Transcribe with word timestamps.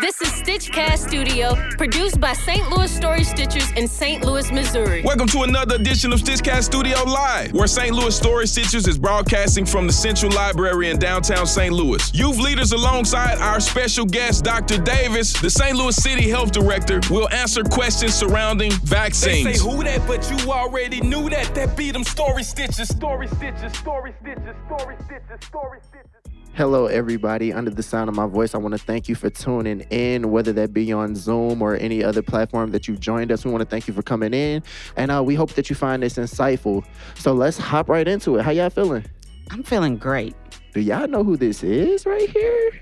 This 0.00 0.22
is 0.22 0.28
Stitchcast 0.28 1.08
Studio, 1.08 1.56
produced 1.76 2.20
by 2.20 2.32
St. 2.32 2.70
Louis 2.70 2.88
Story 2.88 3.22
Stitchers 3.22 3.76
in 3.76 3.88
St. 3.88 4.24
Louis, 4.24 4.52
Missouri. 4.52 5.02
Welcome 5.02 5.26
to 5.28 5.42
another 5.42 5.74
edition 5.74 6.12
of 6.12 6.20
Stitchcast 6.20 6.64
Studio 6.64 7.02
Live, 7.02 7.52
where 7.52 7.66
St. 7.66 7.92
Louis 7.92 8.16
Story 8.16 8.44
Stitchers 8.44 8.86
is 8.86 8.96
broadcasting 8.96 9.66
from 9.66 9.88
the 9.88 9.92
Central 9.92 10.30
Library 10.30 10.90
in 10.90 11.00
downtown 11.00 11.48
St. 11.48 11.74
Louis. 11.74 12.14
Youth 12.14 12.38
leaders 12.38 12.70
alongside 12.70 13.38
our 13.38 13.58
special 13.58 14.04
guest, 14.04 14.44
Dr. 14.44 14.78
Davis, 14.78 15.32
the 15.32 15.50
St. 15.50 15.76
Louis 15.76 15.96
City 15.96 16.30
Health 16.30 16.52
Director, 16.52 17.00
will 17.10 17.28
answer 17.30 17.64
questions 17.64 18.14
surrounding 18.14 18.70
vaccines. 18.84 19.44
They 19.44 19.54
say 19.54 19.68
who 19.68 19.82
that, 19.82 20.06
but 20.06 20.30
you 20.30 20.52
already 20.52 21.00
knew 21.00 21.28
that. 21.30 21.56
That 21.56 21.76
be 21.76 21.90
them 21.90 22.04
story 22.04 22.44
stitches, 22.44 22.88
story 22.88 23.26
stitches, 23.26 23.76
story 23.76 24.14
stitches, 24.20 24.54
story 24.66 24.96
stitches, 25.06 25.46
story 25.46 25.80
stitches. 25.82 26.17
Hello, 26.58 26.86
everybody. 26.86 27.52
Under 27.52 27.70
the 27.70 27.84
sound 27.84 28.08
of 28.08 28.16
my 28.16 28.26
voice, 28.26 28.52
I 28.52 28.58
want 28.58 28.72
to 28.72 28.78
thank 28.78 29.08
you 29.08 29.14
for 29.14 29.30
tuning 29.30 29.82
in, 29.90 30.32
whether 30.32 30.52
that 30.54 30.72
be 30.72 30.92
on 30.92 31.14
Zoom 31.14 31.62
or 31.62 31.76
any 31.76 32.02
other 32.02 32.20
platform 32.20 32.72
that 32.72 32.88
you've 32.88 32.98
joined 32.98 33.30
us. 33.30 33.44
We 33.44 33.52
want 33.52 33.62
to 33.62 33.68
thank 33.68 33.86
you 33.86 33.94
for 33.94 34.02
coming 34.02 34.34
in, 34.34 34.64
and 34.96 35.12
uh, 35.12 35.22
we 35.22 35.36
hope 35.36 35.52
that 35.52 35.70
you 35.70 35.76
find 35.76 36.02
this 36.02 36.14
insightful. 36.14 36.84
So 37.14 37.32
let's 37.32 37.58
hop 37.58 37.88
right 37.88 38.08
into 38.08 38.38
it. 38.38 38.42
How 38.42 38.50
y'all 38.50 38.70
feeling? 38.70 39.04
I'm 39.52 39.62
feeling 39.62 39.98
great. 39.98 40.34
Do 40.74 40.80
y'all 40.80 41.06
know 41.06 41.22
who 41.22 41.36
this 41.36 41.62
is 41.62 42.04
right 42.04 42.28
here? 42.28 42.80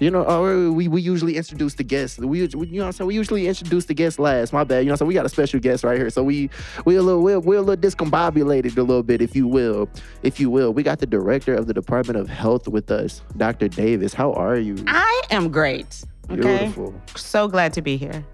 You 0.00 0.10
know, 0.10 0.26
uh, 0.26 0.70
we, 0.72 0.88
we 0.88 1.02
usually 1.02 1.36
introduce 1.36 1.74
the 1.74 1.84
guests. 1.84 2.18
We, 2.18 2.46
we 2.46 2.66
you 2.68 2.80
know, 2.80 2.86
I'm 2.86 2.92
saying 2.92 3.06
we 3.06 3.14
usually 3.14 3.46
introduce 3.46 3.84
the 3.84 3.92
guests 3.92 4.18
last. 4.18 4.52
My 4.52 4.64
bad. 4.64 4.84
You 4.84 4.90
know, 4.90 4.96
so 4.96 5.04
we 5.04 5.12
got 5.12 5.26
a 5.26 5.28
special 5.28 5.60
guest 5.60 5.84
right 5.84 5.98
here. 5.98 6.08
So 6.08 6.22
we 6.22 6.48
we 6.86 6.96
a 6.96 7.02
little 7.02 7.22
we're, 7.22 7.38
we're 7.38 7.58
a 7.58 7.62
little 7.62 7.76
discombobulated 7.76 8.76
a 8.78 8.82
little 8.82 9.02
bit, 9.02 9.20
if 9.20 9.36
you 9.36 9.46
will, 9.46 9.90
if 10.22 10.40
you 10.40 10.48
will. 10.48 10.72
We 10.72 10.82
got 10.82 11.00
the 11.00 11.06
director 11.06 11.54
of 11.54 11.66
the 11.66 11.74
Department 11.74 12.18
of 12.18 12.30
Health 12.30 12.66
with 12.66 12.90
us, 12.90 13.22
Dr. 13.36 13.68
Davis. 13.68 14.14
How 14.14 14.32
are 14.32 14.56
you? 14.56 14.82
I 14.86 15.22
am 15.30 15.50
great. 15.50 16.02
Okay. 16.30 16.58
Beautiful. 16.58 16.94
So 17.14 17.46
glad 17.46 17.74
to 17.74 17.82
be 17.82 17.98
here. 17.98 18.24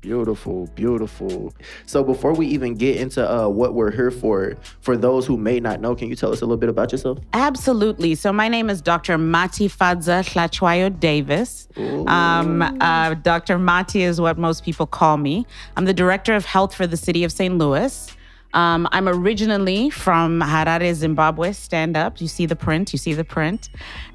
Beautiful, 0.00 0.66
beautiful. 0.74 1.52
So 1.86 2.04
before 2.04 2.32
we 2.32 2.46
even 2.46 2.74
get 2.74 2.96
into 2.96 3.28
uh, 3.28 3.48
what 3.48 3.74
we're 3.74 3.90
here 3.90 4.10
for, 4.10 4.56
for 4.80 4.96
those 4.96 5.26
who 5.26 5.36
may 5.36 5.58
not 5.58 5.80
know, 5.80 5.96
can 5.96 6.08
you 6.08 6.14
tell 6.14 6.32
us 6.32 6.42
a 6.42 6.44
little 6.44 6.56
bit 6.56 6.68
about 6.68 6.92
yourself? 6.92 7.18
Absolutely. 7.32 8.14
So 8.14 8.32
my 8.32 8.48
name 8.48 8.70
is 8.70 8.80
Dr. 8.80 9.18
Mati 9.18 9.68
Fadza 9.68 10.22
Hlatshwayo 10.24 11.00
Davis. 11.00 11.66
Um, 11.76 12.62
uh, 12.62 13.14
Dr. 13.14 13.58
Mati 13.58 14.02
is 14.02 14.20
what 14.20 14.38
most 14.38 14.64
people 14.64 14.86
call 14.86 15.16
me. 15.16 15.46
I'm 15.76 15.86
the 15.86 15.94
director 15.94 16.34
of 16.34 16.44
health 16.44 16.74
for 16.74 16.86
the 16.86 16.96
city 16.96 17.24
of 17.24 17.32
St. 17.32 17.56
Louis. 17.58 18.12
Um, 18.54 18.88
I'm 18.92 19.08
originally 19.08 19.90
from 19.90 20.40
Harare, 20.40 20.94
Zimbabwe. 20.94 21.52
Stand 21.52 21.96
up. 21.96 22.20
You 22.20 22.28
see 22.28 22.46
the 22.46 22.56
print. 22.56 22.92
You 22.92 22.98
see 22.98 23.12
the 23.12 23.24
print. 23.24 23.68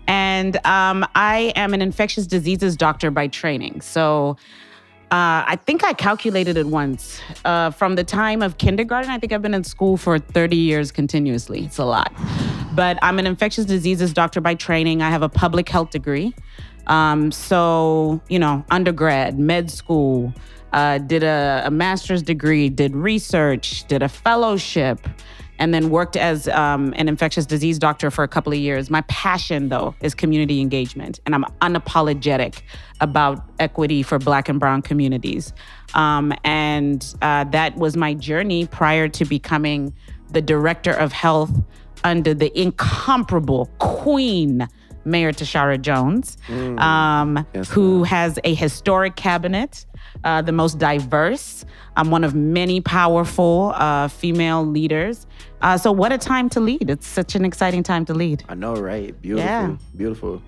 And 0.07 0.55
um, 0.65 1.05
I 1.15 1.53
am 1.55 1.73
an 1.73 1.81
infectious 1.81 2.25
diseases 2.25 2.75
doctor 2.75 3.11
by 3.11 3.27
training. 3.27 3.81
So 3.81 4.37
uh, 5.11 5.43
I 5.45 5.59
think 5.65 5.83
I 5.83 5.91
calculated 5.91 6.55
it 6.55 6.67
once. 6.67 7.19
Uh, 7.43 7.71
from 7.71 7.95
the 7.95 8.03
time 8.03 8.41
of 8.41 8.57
kindergarten, 8.57 9.11
I 9.11 9.19
think 9.19 9.33
I've 9.33 9.41
been 9.41 9.53
in 9.53 9.65
school 9.65 9.97
for 9.97 10.17
30 10.17 10.55
years 10.55 10.89
continuously. 10.89 11.65
It's 11.65 11.79
a 11.79 11.83
lot. 11.83 12.13
But 12.73 12.97
I'm 13.01 13.19
an 13.19 13.27
infectious 13.27 13.65
diseases 13.65 14.13
doctor 14.13 14.39
by 14.39 14.55
training. 14.55 15.01
I 15.01 15.09
have 15.09 15.21
a 15.21 15.27
public 15.27 15.67
health 15.67 15.89
degree. 15.89 16.33
Um, 16.87 17.29
so, 17.33 18.21
you 18.29 18.39
know, 18.39 18.63
undergrad, 18.71 19.37
med 19.37 19.69
school, 19.69 20.33
uh, 20.71 20.99
did 20.99 21.23
a, 21.23 21.63
a 21.65 21.71
master's 21.71 22.23
degree, 22.23 22.69
did 22.69 22.95
research, 22.95 23.85
did 23.89 24.01
a 24.01 24.07
fellowship 24.07 25.05
and 25.61 25.75
then 25.75 25.91
worked 25.91 26.17
as 26.17 26.47
um, 26.47 26.91
an 26.97 27.07
infectious 27.07 27.45
disease 27.45 27.77
doctor 27.77 28.09
for 28.09 28.23
a 28.23 28.27
couple 28.27 28.51
of 28.51 28.57
years. 28.57 28.89
My 28.89 29.01
passion, 29.01 29.69
though, 29.69 29.93
is 30.01 30.15
community 30.15 30.59
engagement, 30.59 31.19
and 31.27 31.35
I'm 31.35 31.45
unapologetic 31.61 32.63
about 32.99 33.45
equity 33.59 34.01
for 34.01 34.17
Black 34.17 34.49
and 34.49 34.59
Brown 34.59 34.81
communities. 34.81 35.53
Um, 35.93 36.33
and 36.43 37.05
uh, 37.21 37.43
that 37.51 37.77
was 37.77 37.95
my 37.95 38.15
journey 38.15 38.65
prior 38.65 39.07
to 39.09 39.23
becoming 39.23 39.93
the 40.31 40.41
director 40.41 40.93
of 40.93 41.11
health 41.11 41.51
under 42.03 42.33
the 42.33 42.51
incomparable 42.59 43.67
Queen. 43.77 44.67
Mayor 45.03 45.31
Tishaura 45.33 45.81
Jones, 45.81 46.37
mm. 46.47 46.79
um, 46.79 47.43
yes, 47.55 47.71
who 47.71 48.03
has 48.03 48.37
a 48.43 48.53
historic 48.53 49.15
cabinet, 49.15 49.87
uh, 50.23 50.43
the 50.43 50.51
most 50.51 50.77
diverse. 50.77 51.65
I'm 51.95 52.11
one 52.11 52.23
of 52.23 52.35
many 52.35 52.81
powerful 52.81 53.73
uh, 53.75 54.09
female 54.09 54.63
leaders 54.63 55.25
uh, 55.61 55.77
so 55.77 55.91
what 55.91 56.11
a 56.11 56.17
time 56.17 56.49
to 56.49 56.59
lead! 56.59 56.89
It's 56.89 57.07
such 57.07 57.35
an 57.35 57.45
exciting 57.45 57.83
time 57.83 58.05
to 58.05 58.13
lead. 58.13 58.43
I 58.49 58.55
know, 58.55 58.75
right? 58.75 59.19
Beautiful, 59.21 59.49
yeah. 59.49 59.75
beautiful. 59.95 60.41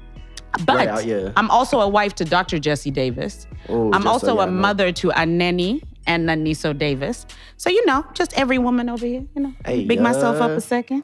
But 0.66 0.76
right 0.76 0.88
out, 0.88 1.06
yeah. 1.06 1.32
I'm 1.36 1.50
also 1.50 1.80
a 1.80 1.88
wife 1.88 2.14
to 2.16 2.26
Dr. 2.26 2.60
Jesse 2.60 2.92
Davis. 2.92 3.48
Oh, 3.70 3.92
I'm 3.92 4.08
also 4.08 4.28
so 4.28 4.40
a 4.42 4.48
mother 4.48 4.92
to 4.92 5.10
Aneni 5.10 5.82
and 6.06 6.30
Naniso 6.30 6.78
Davis. 6.78 7.26
So 7.58 7.70
you 7.70 7.86
know, 7.86 8.06
just 8.14 8.38
every 8.38 8.60
woman 8.60 8.90
over 8.90 9.06
here. 9.06 9.26
You 9.36 9.42
know, 9.44 9.54
hey, 9.66 9.86
big 9.86 9.98
yeah. 9.98 10.04
myself 10.04 10.42
up 10.42 10.52
a 10.52 10.62
second. 10.62 11.04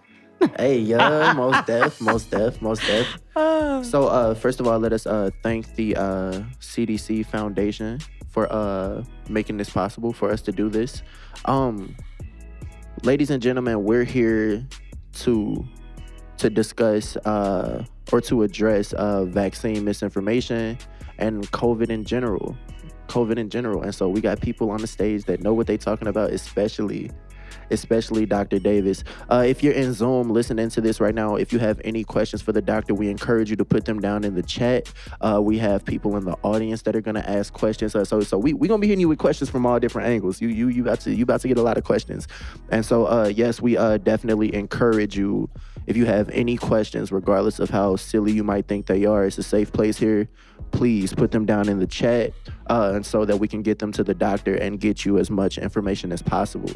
hey, 0.57 0.79
yeah, 0.79 1.33
most 1.37 1.65
deaf, 1.65 1.99
most 1.99 2.31
deaf, 2.31 2.61
most 2.61 2.81
deaf. 2.85 3.07
So, 3.83 4.07
uh, 4.07 4.33
first 4.35 4.59
of 4.59 4.67
all, 4.67 4.79
let 4.79 4.93
us 4.93 5.05
uh, 5.05 5.29
thank 5.43 5.75
the 5.75 5.95
uh, 5.95 6.43
CDC 6.59 7.25
Foundation 7.25 7.99
for 8.29 8.51
uh, 8.51 9.03
making 9.27 9.57
this 9.57 9.69
possible 9.69 10.13
for 10.13 10.31
us 10.31 10.41
to 10.43 10.51
do 10.51 10.69
this. 10.69 11.01
Um, 11.45 11.95
ladies 13.03 13.29
and 13.29 13.41
gentlemen, 13.41 13.83
we're 13.83 14.03
here 14.03 14.65
to 15.13 15.65
to 16.37 16.49
discuss 16.49 17.17
uh, 17.17 17.83
or 18.11 18.21
to 18.21 18.43
address 18.43 18.93
uh, 18.93 19.25
vaccine 19.25 19.83
misinformation 19.83 20.77
and 21.17 21.49
COVID 21.51 21.89
in 21.89 22.05
general. 22.05 22.55
COVID 23.07 23.37
in 23.37 23.49
general. 23.49 23.81
And 23.81 23.93
so 23.93 24.07
we 24.07 24.21
got 24.21 24.39
people 24.39 24.71
on 24.71 24.79
the 24.79 24.87
stage 24.87 25.25
that 25.25 25.41
know 25.41 25.53
what 25.53 25.67
they're 25.67 25.77
talking 25.77 26.07
about, 26.07 26.31
especially 26.31 27.11
especially 27.71 28.25
Dr. 28.25 28.59
Davis. 28.59 29.03
Uh, 29.29 29.43
if 29.45 29.61
you're 29.61 29.73
in 29.73 29.93
Zoom 29.93 30.29
listening 30.29 30.69
to 30.69 30.81
this 30.81 31.01
right 31.01 31.13
now, 31.13 31.35
if 31.35 31.51
you 31.51 31.59
have 31.59 31.81
any 31.83 32.03
questions 32.03 32.41
for 32.41 32.53
the 32.53 32.61
doctor, 32.61 32.93
we 32.93 33.09
encourage 33.09 33.49
you 33.49 33.55
to 33.57 33.65
put 33.65 33.85
them 33.85 33.99
down 33.99 34.23
in 34.23 34.35
the 34.35 34.43
chat. 34.43 34.91
Uh, 35.19 35.41
we 35.43 35.57
have 35.57 35.83
people 35.83 36.15
in 36.15 36.23
the 36.23 36.37
audience 36.43 36.81
that 36.83 36.95
are 36.95 37.01
to 37.15 37.29
ask 37.29 37.53
questions. 37.53 37.95
Uh, 37.95 38.05
so, 38.05 38.21
so 38.21 38.37
we 38.37 38.53
we 38.53 38.67
gonna 38.67 38.79
be 38.79 38.87
hitting 38.87 39.01
you 39.01 39.09
with 39.09 39.19
questions 39.19 39.49
from 39.49 39.65
all 39.65 39.79
different 39.79 40.07
angles. 40.07 40.41
You 40.41 40.49
you 40.49 40.67
you 40.67 40.83
about 40.83 40.99
to 41.01 41.13
you 41.13 41.23
about 41.23 41.41
to 41.41 41.47
get 41.47 41.57
a 41.57 41.61
lot 41.61 41.77
of 41.77 41.83
questions, 41.83 42.27
and 42.69 42.85
so 42.85 43.05
uh, 43.05 43.31
yes, 43.33 43.61
we 43.61 43.77
uh, 43.77 43.97
definitely 43.97 44.53
encourage 44.53 45.17
you. 45.17 45.49
If 45.87 45.97
you 45.97 46.05
have 46.05 46.29
any 46.29 46.55
questions, 46.55 47.11
regardless 47.11 47.59
of 47.59 47.71
how 47.71 47.95
silly 47.95 48.31
you 48.31 48.43
might 48.43 48.67
think 48.67 48.85
they 48.85 49.05
are, 49.05 49.25
it's 49.25 49.39
a 49.39 49.43
safe 49.43 49.71
place 49.71 49.97
here. 49.97 50.27
Please 50.71 51.15
put 51.15 51.31
them 51.31 51.47
down 51.47 51.67
in 51.67 51.79
the 51.79 51.87
chat, 51.87 52.31
uh, 52.69 52.91
and 52.93 53.05
so 53.05 53.25
that 53.25 53.37
we 53.37 53.47
can 53.47 53.63
get 53.63 53.79
them 53.79 53.91
to 53.93 54.03
the 54.03 54.13
doctor 54.13 54.53
and 54.53 54.79
get 54.79 55.03
you 55.03 55.17
as 55.17 55.31
much 55.31 55.57
information 55.57 56.11
as 56.11 56.21
possible. 56.21 56.71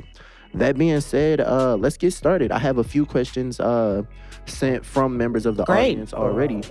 That 0.53 0.77
being 0.77 1.01
said, 1.01 1.41
uh, 1.41 1.75
let's 1.75 1.97
get 1.97 2.13
started. 2.13 2.51
I 2.51 2.59
have 2.59 2.77
a 2.77 2.83
few 2.83 3.05
questions 3.05 3.59
uh, 3.59 4.03
sent 4.45 4.85
from 4.85 5.17
members 5.17 5.45
of 5.45 5.57
the 5.57 5.65
Great. 5.65 5.91
audience 5.91 6.13
already. 6.13 6.61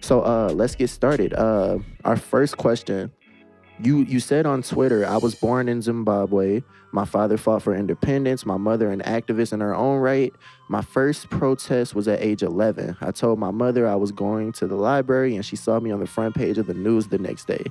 So 0.00 0.22
uh, 0.22 0.52
let's 0.54 0.74
get 0.74 0.88
started. 0.88 1.34
Uh, 1.34 1.78
our 2.04 2.16
first 2.16 2.56
question. 2.56 3.10
You 3.80 4.04
you 4.04 4.20
said 4.20 4.46
on 4.46 4.62
Twitter, 4.62 5.04
I 5.04 5.16
was 5.16 5.34
born 5.34 5.68
in 5.68 5.82
Zimbabwe. 5.82 6.62
My 6.92 7.04
father 7.04 7.36
fought 7.36 7.60
for 7.60 7.74
independence. 7.74 8.46
My 8.46 8.56
mother 8.56 8.88
an 8.88 9.00
activist 9.00 9.52
in 9.52 9.58
her 9.58 9.74
own 9.74 9.98
right. 9.98 10.32
My 10.68 10.80
first 10.80 11.28
protest 11.28 11.92
was 11.92 12.06
at 12.06 12.22
age 12.22 12.44
11. 12.44 12.96
I 13.00 13.10
told 13.10 13.40
my 13.40 13.50
mother 13.50 13.88
I 13.88 13.96
was 13.96 14.12
going 14.12 14.52
to 14.52 14.68
the 14.68 14.76
library 14.76 15.34
and 15.34 15.44
she 15.44 15.56
saw 15.56 15.80
me 15.80 15.90
on 15.90 15.98
the 15.98 16.06
front 16.06 16.36
page 16.36 16.56
of 16.56 16.68
the 16.68 16.74
news 16.74 17.08
the 17.08 17.18
next 17.18 17.48
day. 17.48 17.64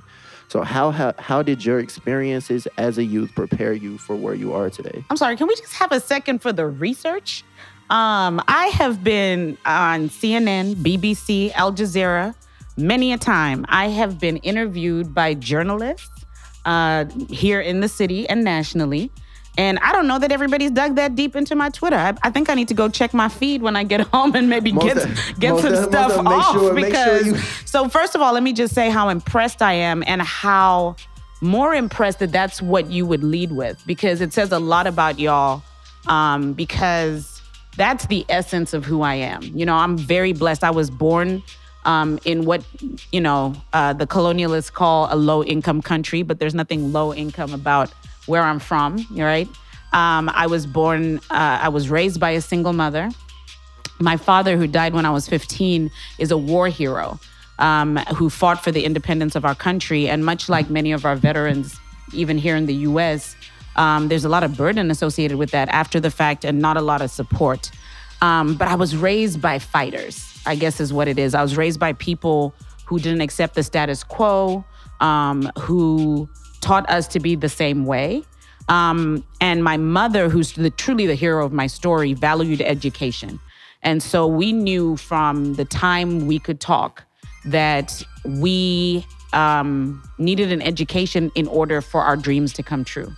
So 0.48 0.62
how 0.62 0.90
how, 0.90 1.14
how 1.18 1.42
did 1.42 1.64
your 1.64 1.78
experiences 1.78 2.68
as 2.78 2.98
a 2.98 3.04
youth 3.04 3.34
prepare 3.34 3.72
you 3.72 3.98
for 3.98 4.14
where 4.16 4.34
you 4.34 4.52
are 4.52 4.70
today? 4.70 5.04
I'm 5.10 5.16
sorry, 5.16 5.36
can 5.36 5.46
we 5.46 5.54
just 5.56 5.74
have 5.74 5.92
a 5.92 6.00
second 6.00 6.40
for 6.40 6.52
the 6.52 6.66
research? 6.66 7.44
Um, 7.90 8.42
I 8.48 8.66
have 8.74 9.04
been 9.04 9.58
on 9.66 10.08
CNN, 10.08 10.76
BBC, 10.76 11.52
Al 11.52 11.72
Jazeera 11.72 12.34
many 12.76 13.12
a 13.12 13.18
time. 13.18 13.64
I 13.68 13.88
have 13.88 14.18
been 14.18 14.38
interviewed 14.38 15.14
by 15.14 15.34
journalists 15.34 16.24
uh, 16.64 17.04
here 17.28 17.60
in 17.60 17.80
the 17.80 17.88
city 17.88 18.28
and 18.28 18.42
nationally. 18.42 19.10
And 19.56 19.78
I 19.80 19.92
don't 19.92 20.06
know 20.08 20.18
that 20.18 20.32
everybody's 20.32 20.70
dug 20.72 20.96
that 20.96 21.14
deep 21.14 21.36
into 21.36 21.54
my 21.54 21.68
Twitter. 21.70 21.96
I, 21.96 22.12
I 22.22 22.30
think 22.30 22.50
I 22.50 22.54
need 22.54 22.68
to 22.68 22.74
go 22.74 22.88
check 22.88 23.14
my 23.14 23.28
feed 23.28 23.62
when 23.62 23.76
I 23.76 23.84
get 23.84 24.00
home 24.12 24.34
and 24.34 24.48
maybe 24.48 24.72
Most 24.72 24.84
get 24.86 24.96
of- 24.96 25.40
get 25.40 25.58
some 25.60 25.72
of- 25.74 25.84
stuff 25.84 26.12
of- 26.18 26.26
off 26.26 26.52
sure- 26.52 26.72
make 26.74 26.92
sure 26.94 27.20
because. 27.20 27.26
you- 27.26 27.36
so 27.66 27.88
first 27.88 28.14
of 28.14 28.20
all, 28.20 28.32
let 28.32 28.42
me 28.42 28.52
just 28.52 28.74
say 28.74 28.90
how 28.90 29.08
impressed 29.10 29.62
I 29.62 29.74
am 29.74 30.02
and 30.06 30.20
how 30.22 30.96
more 31.40 31.74
impressed 31.74 32.18
that 32.20 32.32
that's 32.32 32.60
what 32.62 32.90
you 32.90 33.04
would 33.06 33.22
lead 33.22 33.52
with 33.52 33.80
because 33.86 34.20
it 34.20 34.32
says 34.32 34.50
a 34.52 34.58
lot 34.58 34.86
about 34.86 35.18
y'all. 35.18 35.62
Um, 36.06 36.52
because 36.52 37.40
that's 37.76 38.06
the 38.06 38.26
essence 38.28 38.74
of 38.74 38.84
who 38.84 39.02
I 39.02 39.14
am. 39.14 39.42
You 39.42 39.64
know, 39.66 39.74
I'm 39.74 39.96
very 39.96 40.32
blessed. 40.34 40.62
I 40.62 40.70
was 40.70 40.90
born 40.90 41.42
um, 41.86 42.18
in 42.24 42.44
what 42.44 42.62
you 43.12 43.20
know 43.20 43.54
uh, 43.72 43.92
the 43.94 44.06
colonialists 44.06 44.72
call 44.72 45.08
a 45.10 45.16
low 45.16 45.42
income 45.44 45.80
country, 45.80 46.22
but 46.22 46.38
there's 46.38 46.54
nothing 46.54 46.92
low 46.92 47.14
income 47.14 47.54
about 47.54 47.90
where 48.26 48.42
I'm 48.42 48.58
from. 48.58 49.06
Right. 49.10 49.48
Um, 49.92 50.28
I 50.34 50.46
was 50.46 50.66
born. 50.66 51.18
Uh, 51.30 51.58
I 51.62 51.68
was 51.68 51.88
raised 51.88 52.18
by 52.18 52.30
a 52.30 52.40
single 52.40 52.72
mother. 52.72 53.10
My 54.00 54.16
father, 54.16 54.56
who 54.56 54.66
died 54.66 54.92
when 54.92 55.06
I 55.06 55.10
was 55.10 55.28
15, 55.28 55.90
is 56.18 56.30
a 56.30 56.36
war 56.36 56.68
hero 56.68 57.20
um, 57.58 57.96
who 58.16 58.28
fought 58.28 58.62
for 58.62 58.72
the 58.72 58.84
independence 58.84 59.36
of 59.36 59.44
our 59.44 59.54
country. 59.54 60.08
And 60.08 60.24
much 60.24 60.48
like 60.48 60.68
many 60.68 60.92
of 60.92 61.04
our 61.04 61.16
veterans, 61.16 61.78
even 62.12 62.38
here 62.38 62.56
in 62.56 62.66
the 62.66 62.74
US, 62.74 63.36
um, 63.76 64.08
there's 64.08 64.24
a 64.24 64.28
lot 64.28 64.42
of 64.42 64.56
burden 64.56 64.90
associated 64.90 65.36
with 65.36 65.50
that 65.50 65.68
after 65.68 66.00
the 66.00 66.10
fact 66.10 66.44
and 66.44 66.60
not 66.60 66.76
a 66.76 66.80
lot 66.80 67.02
of 67.02 67.10
support. 67.10 67.70
Um, 68.22 68.54
but 68.54 68.68
I 68.68 68.74
was 68.74 68.96
raised 68.96 69.40
by 69.40 69.58
fighters, 69.58 70.24
I 70.46 70.54
guess 70.54 70.80
is 70.80 70.92
what 70.92 71.08
it 71.08 71.18
is. 71.18 71.34
I 71.34 71.42
was 71.42 71.56
raised 71.56 71.80
by 71.80 71.92
people 71.94 72.54
who 72.86 72.98
didn't 72.98 73.20
accept 73.20 73.54
the 73.54 73.62
status 73.62 74.04
quo, 74.04 74.64
um, 75.00 75.50
who 75.58 76.28
taught 76.64 76.88
us 76.88 77.06
to 77.08 77.20
be 77.20 77.36
the 77.36 77.48
same 77.48 77.84
way. 77.84 78.24
Um, 78.68 79.22
and 79.40 79.62
my 79.62 79.76
mother, 79.76 80.30
who's 80.30 80.54
the, 80.54 80.70
truly 80.70 81.06
the 81.06 81.14
hero 81.14 81.44
of 81.44 81.52
my 81.52 81.66
story, 81.66 82.14
valued 82.14 82.62
education. 82.62 83.38
And 83.82 84.02
so 84.02 84.26
we 84.26 84.50
knew 84.52 84.96
from 84.96 85.54
the 85.54 85.66
time 85.66 86.26
we 86.26 86.38
could 86.38 86.60
talk 86.60 87.04
that 87.44 88.02
we 88.24 89.04
um, 89.34 90.02
needed 90.16 90.50
an 90.50 90.62
education 90.62 91.30
in 91.34 91.46
order 91.48 91.82
for 91.82 92.00
our 92.00 92.16
dreams 92.16 92.54
to 92.54 92.62
come 92.62 92.82
true. 92.82 93.12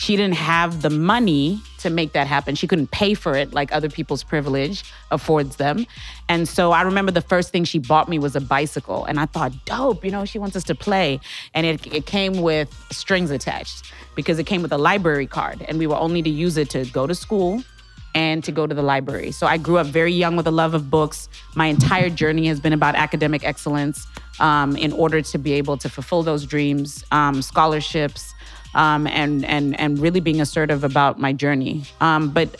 She 0.00 0.16
didn't 0.16 0.36
have 0.36 0.80
the 0.80 0.88
money 0.88 1.60
to 1.80 1.90
make 1.90 2.12
that 2.14 2.26
happen. 2.26 2.54
She 2.54 2.66
couldn't 2.66 2.90
pay 2.90 3.12
for 3.12 3.36
it 3.36 3.52
like 3.52 3.70
other 3.70 3.90
people's 3.90 4.24
privilege 4.24 4.82
affords 5.10 5.56
them. 5.56 5.84
And 6.26 6.48
so 6.48 6.72
I 6.72 6.80
remember 6.80 7.12
the 7.12 7.20
first 7.20 7.50
thing 7.50 7.64
she 7.64 7.78
bought 7.78 8.08
me 8.08 8.18
was 8.18 8.34
a 8.34 8.40
bicycle. 8.40 9.04
And 9.04 9.20
I 9.20 9.26
thought, 9.26 9.52
dope, 9.66 10.02
you 10.02 10.10
know, 10.10 10.24
she 10.24 10.38
wants 10.38 10.56
us 10.56 10.64
to 10.64 10.74
play. 10.74 11.20
And 11.52 11.66
it, 11.66 11.86
it 11.94 12.06
came 12.06 12.40
with 12.40 12.74
strings 12.90 13.30
attached 13.30 13.92
because 14.14 14.38
it 14.38 14.44
came 14.44 14.62
with 14.62 14.72
a 14.72 14.78
library 14.78 15.26
card. 15.26 15.66
And 15.68 15.78
we 15.78 15.86
were 15.86 15.98
only 15.98 16.22
to 16.22 16.30
use 16.30 16.56
it 16.56 16.70
to 16.70 16.86
go 16.86 17.06
to 17.06 17.14
school 17.14 17.62
and 18.14 18.42
to 18.44 18.52
go 18.52 18.66
to 18.66 18.74
the 18.74 18.82
library. 18.82 19.32
So 19.32 19.46
I 19.46 19.58
grew 19.58 19.76
up 19.76 19.86
very 19.86 20.14
young 20.14 20.34
with 20.34 20.46
a 20.46 20.50
love 20.50 20.72
of 20.72 20.88
books. 20.88 21.28
My 21.54 21.66
entire 21.66 22.08
journey 22.08 22.46
has 22.46 22.58
been 22.58 22.72
about 22.72 22.94
academic 22.94 23.44
excellence 23.44 24.06
um, 24.40 24.76
in 24.76 24.92
order 24.94 25.20
to 25.20 25.36
be 25.36 25.52
able 25.52 25.76
to 25.76 25.90
fulfill 25.90 26.22
those 26.22 26.46
dreams, 26.46 27.04
um, 27.12 27.42
scholarships, 27.42 28.32
um, 28.74 29.06
and 29.06 29.44
and 29.44 29.78
and 29.78 29.98
really 29.98 30.20
being 30.20 30.40
assertive 30.40 30.84
about 30.84 31.18
my 31.18 31.32
journey. 31.32 31.84
Um, 32.00 32.30
but 32.30 32.56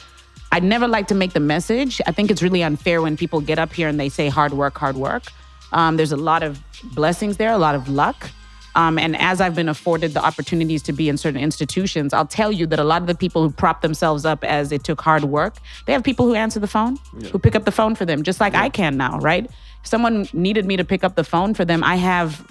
I'd 0.52 0.64
never 0.64 0.88
like 0.88 1.06
to 1.08 1.14
make 1.14 1.32
the 1.32 1.40
message. 1.40 2.00
I 2.06 2.12
think 2.12 2.30
it's 2.30 2.42
really 2.42 2.62
unfair 2.62 3.00
when 3.00 3.16
people 3.16 3.40
get 3.40 3.58
up 3.58 3.72
here 3.72 3.88
and 3.88 4.00
they 4.00 4.08
say 4.08 4.28
hard 4.28 4.52
work, 4.52 4.76
hard 4.76 4.96
work. 4.96 5.24
Um, 5.72 5.96
there's 5.96 6.12
a 6.12 6.16
lot 6.16 6.42
of 6.42 6.60
blessings 6.82 7.36
there, 7.36 7.52
a 7.52 7.58
lot 7.58 7.74
of 7.74 7.88
luck. 7.88 8.30
Um, 8.74 8.98
and 8.98 9.16
as 9.16 9.40
I've 9.40 9.54
been 9.54 9.68
afforded 9.68 10.14
the 10.14 10.24
opportunities 10.24 10.82
to 10.84 10.92
be 10.92 11.08
in 11.08 11.16
certain 11.16 11.40
institutions, 11.40 12.12
I'll 12.12 12.26
tell 12.26 12.52
you 12.52 12.66
that 12.66 12.78
a 12.78 12.84
lot 12.84 13.02
of 13.02 13.08
the 13.08 13.14
people 13.14 13.42
who 13.42 13.50
prop 13.50 13.82
themselves 13.82 14.24
up 14.24 14.44
as 14.44 14.70
it 14.70 14.84
took 14.84 15.00
hard 15.00 15.24
work, 15.24 15.56
they 15.86 15.92
have 15.92 16.04
people 16.04 16.26
who 16.26 16.34
answer 16.34 16.60
the 16.60 16.68
phone, 16.68 16.96
who 17.32 17.38
pick 17.38 17.56
up 17.56 17.64
the 17.64 17.72
phone 17.72 17.94
for 17.94 18.04
them, 18.04 18.22
just 18.22 18.40
like 18.40 18.54
I 18.54 18.68
can 18.68 18.96
now, 18.96 19.18
right? 19.18 19.44
If 19.46 19.86
someone 19.86 20.28
needed 20.32 20.66
me 20.66 20.76
to 20.76 20.84
pick 20.84 21.02
up 21.02 21.16
the 21.16 21.24
phone 21.24 21.54
for 21.54 21.64
them, 21.64 21.82
I 21.82 21.96
have 21.96 22.46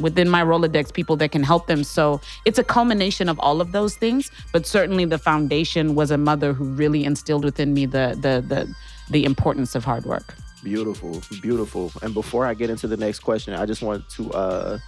within 0.00 0.28
my 0.28 0.42
Rolodex 0.42 0.92
people 0.92 1.16
that 1.16 1.32
can 1.32 1.42
help 1.42 1.66
them. 1.66 1.84
So 1.84 2.20
it's 2.44 2.58
a 2.58 2.64
culmination 2.64 3.28
of 3.28 3.38
all 3.40 3.60
of 3.60 3.72
those 3.72 3.96
things. 3.96 4.30
But 4.52 4.66
certainly 4.66 5.04
the 5.04 5.18
foundation 5.18 5.94
was 5.94 6.10
a 6.10 6.18
mother 6.18 6.52
who 6.52 6.64
really 6.64 7.04
instilled 7.04 7.44
within 7.44 7.74
me 7.74 7.86
the 7.86 8.16
the 8.20 8.44
the 8.46 8.74
the 9.10 9.24
importance 9.24 9.74
of 9.74 9.84
hard 9.84 10.04
work. 10.04 10.34
Beautiful, 10.62 11.20
beautiful. 11.40 11.92
And 12.02 12.14
before 12.14 12.46
I 12.46 12.54
get 12.54 12.70
into 12.70 12.86
the 12.86 12.96
next 12.96 13.20
question, 13.20 13.54
I 13.54 13.66
just 13.66 13.82
want 13.82 14.08
to 14.10 14.30
uh 14.32 14.78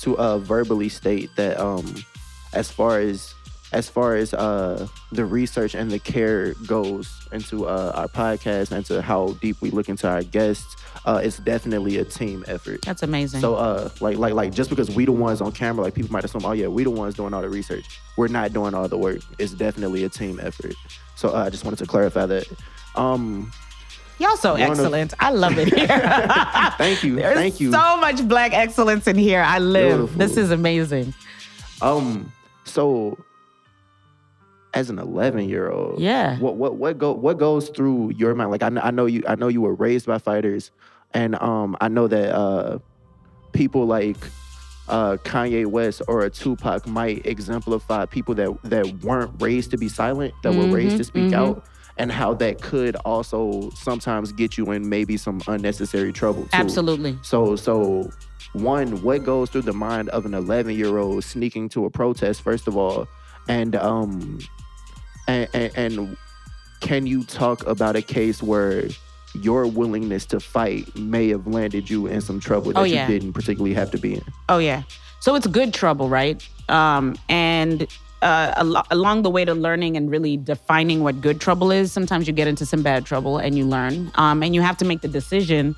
to 0.00 0.16
uh 0.18 0.38
verbally 0.38 0.88
state 0.88 1.30
that 1.36 1.58
um 1.58 2.04
as 2.52 2.70
far 2.70 3.00
as 3.00 3.34
as 3.76 3.88
far 3.96 4.16
as 4.16 4.32
uh 4.34 4.88
the 5.12 5.24
research 5.24 5.74
and 5.74 5.90
the 5.90 5.98
care 5.98 6.54
goes 6.66 7.04
into 7.32 7.66
uh 7.66 7.92
our 7.94 8.08
podcast 8.08 8.72
and 8.72 8.84
to 8.86 9.02
how 9.02 9.20
deep 9.44 9.56
we 9.60 9.70
look 9.70 9.88
into 9.88 10.08
our 10.08 10.22
guests, 10.22 10.76
uh 11.04 11.20
it's 11.22 11.38
definitely 11.38 11.98
a 11.98 12.04
team 12.04 12.42
effort. 12.48 12.80
That's 12.82 13.02
amazing. 13.02 13.40
So 13.40 13.54
uh 13.56 13.90
like 14.00 14.16
like 14.18 14.34
like 14.34 14.52
just 14.54 14.70
because 14.70 14.88
we 14.96 15.04
the 15.04 15.12
ones 15.12 15.40
on 15.40 15.52
camera, 15.52 15.84
like 15.84 15.94
people 15.94 16.10
might 16.12 16.24
assume, 16.24 16.44
oh 16.44 16.52
yeah, 16.52 16.68
we 16.68 16.84
the 16.84 16.90
ones 16.90 17.14
doing 17.14 17.34
all 17.34 17.42
the 17.42 17.48
research. 17.60 17.84
We're 18.16 18.28
not 18.28 18.52
doing 18.52 18.72
all 18.74 18.88
the 18.88 18.98
work. 18.98 19.18
It's 19.38 19.52
definitely 19.52 20.04
a 20.04 20.08
team 20.08 20.40
effort. 20.42 20.74
So 21.14 21.34
uh, 21.34 21.44
I 21.46 21.50
just 21.50 21.64
wanted 21.64 21.78
to 21.80 21.86
clarify 21.86 22.26
that. 22.26 22.46
Um 22.94 23.52
Y'all 24.18 24.36
so 24.38 24.52
One 24.52 24.62
of- 24.62 24.70
excellent. 24.70 25.12
I 25.20 25.30
love 25.30 25.58
it 25.58 25.68
here. 25.74 25.86
thank 26.78 27.04
you. 27.04 27.16
There's 27.16 27.36
thank 27.36 27.60
you. 27.60 27.70
so 27.70 27.98
much 27.98 28.26
black 28.26 28.54
excellence 28.54 29.06
in 29.06 29.16
here. 29.16 29.42
I 29.42 29.58
live. 29.58 29.98
Beautiful. 29.98 30.18
This 30.18 30.36
is 30.38 30.50
amazing. 30.50 31.12
Um, 31.82 32.32
so 32.64 33.18
as 34.76 34.90
an 34.90 34.98
11 34.98 35.48
year 35.48 35.70
old, 35.70 36.00
Yeah. 36.00 36.38
what 36.38 36.56
what 36.56 36.76
what 36.76 36.98
go 36.98 37.12
what 37.12 37.38
goes 37.38 37.68
through 37.70 38.12
your 38.16 38.34
mind? 38.34 38.50
Like 38.50 38.62
I 38.62 38.68
know, 38.68 38.80
I 38.82 38.90
know 38.90 39.06
you 39.06 39.22
I 39.26 39.34
know 39.34 39.48
you 39.48 39.60
were 39.62 39.74
raised 39.74 40.06
by 40.06 40.18
fighters, 40.18 40.70
and 41.14 41.34
um 41.42 41.76
I 41.80 41.88
know 41.88 42.06
that 42.08 42.34
uh 42.34 42.78
people 43.52 43.86
like 43.86 44.18
uh 44.88 45.16
Kanye 45.24 45.66
West 45.66 46.02
or 46.08 46.22
a 46.24 46.30
Tupac 46.30 46.86
might 46.86 47.26
exemplify 47.26 48.06
people 48.06 48.34
that 48.36 48.56
that 48.64 48.86
weren't 49.02 49.32
raised 49.40 49.70
to 49.72 49.76
be 49.78 49.88
silent, 49.88 50.32
that 50.42 50.54
were 50.54 50.66
raised 50.66 50.96
to 50.98 51.04
speak 51.04 51.32
out. 51.32 51.64
And 51.98 52.12
how 52.12 52.34
that 52.34 52.60
could 52.60 52.94
also 53.06 53.70
sometimes 53.70 54.30
get 54.30 54.58
you 54.58 54.70
in 54.72 54.86
maybe 54.90 55.16
some 55.16 55.40
unnecessary 55.48 56.12
trouble. 56.12 56.42
Too. 56.42 56.48
Absolutely. 56.52 57.16
So, 57.22 57.56
so 57.56 58.10
one, 58.52 59.00
what 59.02 59.24
goes 59.24 59.48
through 59.48 59.62
the 59.62 59.72
mind 59.72 60.10
of 60.10 60.26
an 60.26 60.34
11 60.34 60.74
year 60.76 60.98
old 60.98 61.24
sneaking 61.24 61.70
to 61.70 61.86
a 61.86 61.90
protest, 61.90 62.42
first 62.42 62.68
of 62.68 62.76
all, 62.76 63.08
and 63.48 63.74
um, 63.76 64.40
and, 65.26 65.48
and, 65.54 65.72
and 65.76 66.16
can 66.80 67.06
you 67.06 67.24
talk 67.24 67.66
about 67.66 67.96
a 67.96 68.02
case 68.02 68.42
where 68.42 68.84
your 69.34 69.66
willingness 69.66 70.24
to 70.26 70.40
fight 70.40 70.94
may 70.96 71.28
have 71.28 71.46
landed 71.46 71.90
you 71.90 72.06
in 72.06 72.20
some 72.20 72.40
trouble 72.40 72.72
that 72.72 72.78
Oh, 72.80 72.84
yeah. 72.84 73.06
you 73.08 73.18
didn't 73.18 73.32
particularly 73.34 73.74
have 73.74 73.90
to 73.90 73.98
be 73.98 74.14
in? 74.14 74.22
Oh 74.48 74.58
yeah. 74.58 74.82
So 75.20 75.34
it's 75.34 75.46
good 75.46 75.74
trouble, 75.74 76.08
right? 76.08 76.46
Um, 76.68 77.16
and 77.28 77.86
uh, 78.22 78.52
al- 78.56 78.86
along 78.90 79.22
the 79.22 79.30
way 79.30 79.44
to 79.44 79.54
learning 79.54 79.96
and 79.96 80.10
really 80.10 80.36
defining 80.36 81.02
what 81.02 81.20
good 81.20 81.40
trouble 81.40 81.70
is, 81.70 81.92
sometimes 81.92 82.26
you 82.26 82.32
get 82.32 82.48
into 82.48 82.64
some 82.64 82.82
bad 82.82 83.04
trouble 83.04 83.38
and 83.38 83.56
you 83.58 83.66
learn. 83.66 84.10
Um, 84.14 84.42
and 84.42 84.54
you 84.54 84.62
have 84.62 84.76
to 84.78 84.84
make 84.84 85.00
the 85.00 85.08
decision 85.08 85.74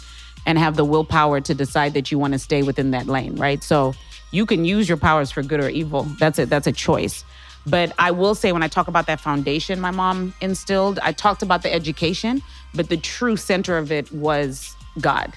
and 0.46 0.58
have 0.58 0.76
the 0.76 0.84
willpower 0.84 1.40
to 1.40 1.54
decide 1.54 1.94
that 1.94 2.10
you 2.12 2.18
want 2.18 2.32
to 2.34 2.38
stay 2.38 2.62
within 2.62 2.90
that 2.92 3.06
lane, 3.06 3.34
right? 3.36 3.62
So 3.62 3.94
you 4.30 4.46
can 4.46 4.64
use 4.64 4.88
your 4.88 4.98
powers 4.98 5.30
for 5.30 5.42
good 5.42 5.60
or 5.62 5.68
evil. 5.68 6.02
That's 6.20 6.38
it. 6.38 6.48
That's 6.48 6.66
a 6.66 6.72
choice. 6.72 7.24
But 7.66 7.92
I 7.98 8.10
will 8.10 8.34
say, 8.34 8.52
when 8.52 8.62
I 8.62 8.68
talk 8.68 8.88
about 8.88 9.06
that 9.06 9.20
foundation 9.20 9.80
my 9.80 9.90
mom 9.90 10.34
instilled, 10.40 10.98
I 11.00 11.12
talked 11.12 11.42
about 11.42 11.62
the 11.62 11.72
education, 11.72 12.42
but 12.74 12.88
the 12.88 12.96
true 12.96 13.36
center 13.36 13.76
of 13.76 13.92
it 13.92 14.10
was 14.12 14.74
God. 15.00 15.32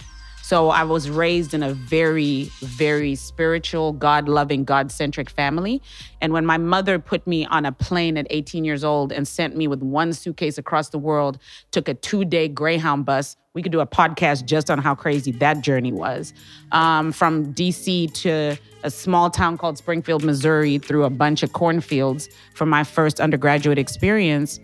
So 0.52 0.68
I 0.70 0.84
was 0.84 1.10
raised 1.10 1.54
in 1.54 1.64
a 1.64 1.74
very, 1.74 2.52
very 2.60 3.16
spiritual, 3.16 3.94
God 3.94 4.28
loving, 4.28 4.66
God 4.66 4.92
centric 4.92 5.30
family. 5.30 5.82
And 6.20 6.34
when 6.34 6.46
my 6.46 6.58
mother 6.58 7.00
put 7.00 7.26
me 7.26 7.46
on 7.46 7.66
a 7.66 7.72
plane 7.72 8.18
at 8.18 8.28
18 8.30 8.66
years 8.66 8.84
old 8.84 9.14
and 9.14 9.26
sent 9.26 9.56
me 9.56 9.70
with 9.70 9.82
one 9.82 10.12
suitcase 10.12 10.58
across 10.58 10.90
the 10.90 10.98
world, 10.98 11.38
took 11.72 11.88
a 11.88 11.94
two 11.94 12.26
day 12.26 12.50
Greyhound 12.50 13.06
bus, 13.06 13.38
we 13.54 13.64
could 13.64 13.72
do 13.72 13.80
a 13.80 13.88
podcast 13.88 14.44
just 14.44 14.70
on 14.70 14.78
how 14.78 14.94
crazy 14.94 15.32
that 15.32 15.62
journey 15.62 15.94
was. 15.94 16.34
Um, 16.74 17.14
from 17.14 17.54
DC 17.54 18.14
to 18.16 18.58
a 18.84 18.92
small 18.92 19.30
town 19.30 19.58
called 19.58 19.78
Springfield, 19.78 20.22
Missouri, 20.22 20.80
through 20.80 21.06
a 21.06 21.10
bunch 21.10 21.44
of 21.44 21.54
cornfields 21.54 22.28
for 22.56 22.66
my 22.66 22.84
first 22.84 23.22
undergraduate 23.22 23.78
experience. 23.78 24.60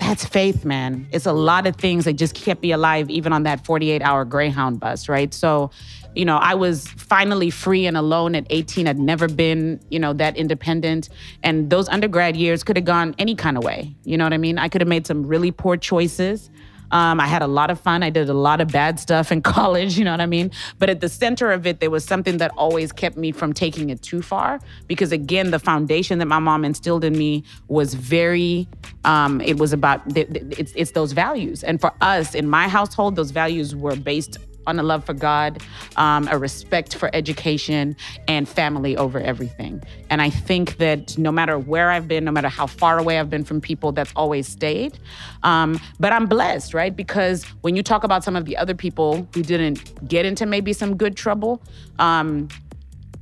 That's 0.00 0.24
faith, 0.24 0.64
man. 0.64 1.06
It's 1.12 1.26
a 1.26 1.32
lot 1.32 1.66
of 1.66 1.76
things 1.76 2.04
that 2.04 2.14
just 2.14 2.34
kept 2.34 2.62
me 2.62 2.72
alive, 2.72 3.08
even 3.10 3.32
on 3.32 3.44
that 3.44 3.64
48 3.64 4.02
hour 4.02 4.24
Greyhound 4.24 4.80
bus, 4.80 5.08
right? 5.08 5.32
So, 5.32 5.70
you 6.14 6.24
know, 6.24 6.36
I 6.36 6.54
was 6.54 6.86
finally 6.88 7.50
free 7.50 7.86
and 7.86 7.96
alone 7.96 8.34
at 8.34 8.46
18. 8.50 8.86
I'd 8.86 8.98
never 8.98 9.28
been, 9.28 9.80
you 9.90 9.98
know, 9.98 10.12
that 10.12 10.36
independent. 10.36 11.08
And 11.42 11.70
those 11.70 11.88
undergrad 11.88 12.36
years 12.36 12.62
could 12.62 12.76
have 12.76 12.84
gone 12.84 13.14
any 13.18 13.34
kind 13.34 13.56
of 13.56 13.64
way. 13.64 13.94
You 14.04 14.16
know 14.16 14.24
what 14.24 14.32
I 14.32 14.38
mean? 14.38 14.58
I 14.58 14.68
could 14.68 14.80
have 14.80 14.88
made 14.88 15.06
some 15.06 15.26
really 15.26 15.50
poor 15.50 15.76
choices. 15.76 16.50
Um, 16.90 17.20
I 17.20 17.26
had 17.26 17.42
a 17.42 17.46
lot 17.46 17.70
of 17.70 17.80
fun. 17.80 18.02
I 18.02 18.10
did 18.10 18.28
a 18.28 18.34
lot 18.34 18.60
of 18.60 18.68
bad 18.68 19.00
stuff 19.00 19.32
in 19.32 19.42
college, 19.54 19.98
you 19.98 20.04
know 20.04 20.12
what 20.12 20.20
I 20.20 20.26
mean? 20.26 20.50
But 20.78 20.90
at 20.90 21.00
the 21.00 21.08
center 21.08 21.52
of 21.52 21.66
it, 21.66 21.80
there 21.80 21.90
was 21.90 22.04
something 22.04 22.38
that 22.38 22.50
always 22.56 22.92
kept 22.92 23.16
me 23.16 23.32
from 23.32 23.52
taking 23.52 23.90
it 23.90 24.02
too 24.02 24.22
far. 24.22 24.60
Because 24.86 25.12
again, 25.12 25.50
the 25.50 25.58
foundation 25.58 26.18
that 26.18 26.26
my 26.26 26.38
mom 26.38 26.64
instilled 26.64 27.04
in 27.04 27.16
me 27.16 27.44
was 27.68 27.94
very, 27.94 28.68
um, 29.04 29.40
it 29.40 29.58
was 29.58 29.72
about, 29.72 30.02
it's, 30.16 30.72
it's 30.76 30.92
those 30.92 31.12
values. 31.12 31.64
And 31.64 31.80
for 31.80 31.92
us 32.00 32.34
in 32.34 32.48
my 32.48 32.68
household, 32.68 33.16
those 33.16 33.30
values 33.30 33.74
were 33.74 33.96
based 33.96 34.38
on 34.66 34.78
a 34.78 34.82
love 34.82 35.04
for 35.04 35.14
God, 35.14 35.62
um, 35.96 36.28
a 36.30 36.38
respect 36.38 36.94
for 36.94 37.10
education, 37.14 37.96
and 38.28 38.48
family 38.48 38.96
over 38.96 39.20
everything. 39.20 39.82
And 40.10 40.22
I 40.22 40.30
think 40.30 40.76
that 40.78 41.16
no 41.18 41.32
matter 41.32 41.58
where 41.58 41.90
I've 41.90 42.08
been, 42.08 42.24
no 42.24 42.32
matter 42.32 42.48
how 42.48 42.66
far 42.66 42.98
away 42.98 43.18
I've 43.18 43.30
been 43.30 43.44
from 43.44 43.60
people, 43.60 43.92
that's 43.92 44.12
always 44.16 44.46
stayed. 44.48 44.98
Um, 45.42 45.80
but 46.00 46.12
I'm 46.12 46.26
blessed, 46.26 46.74
right? 46.74 46.94
Because 46.94 47.44
when 47.62 47.76
you 47.76 47.82
talk 47.82 48.04
about 48.04 48.24
some 48.24 48.36
of 48.36 48.44
the 48.44 48.56
other 48.56 48.74
people 48.74 49.28
who 49.34 49.42
didn't 49.42 50.06
get 50.08 50.24
into 50.24 50.46
maybe 50.46 50.72
some 50.72 50.96
good 50.96 51.16
trouble, 51.16 51.62
um, 51.98 52.48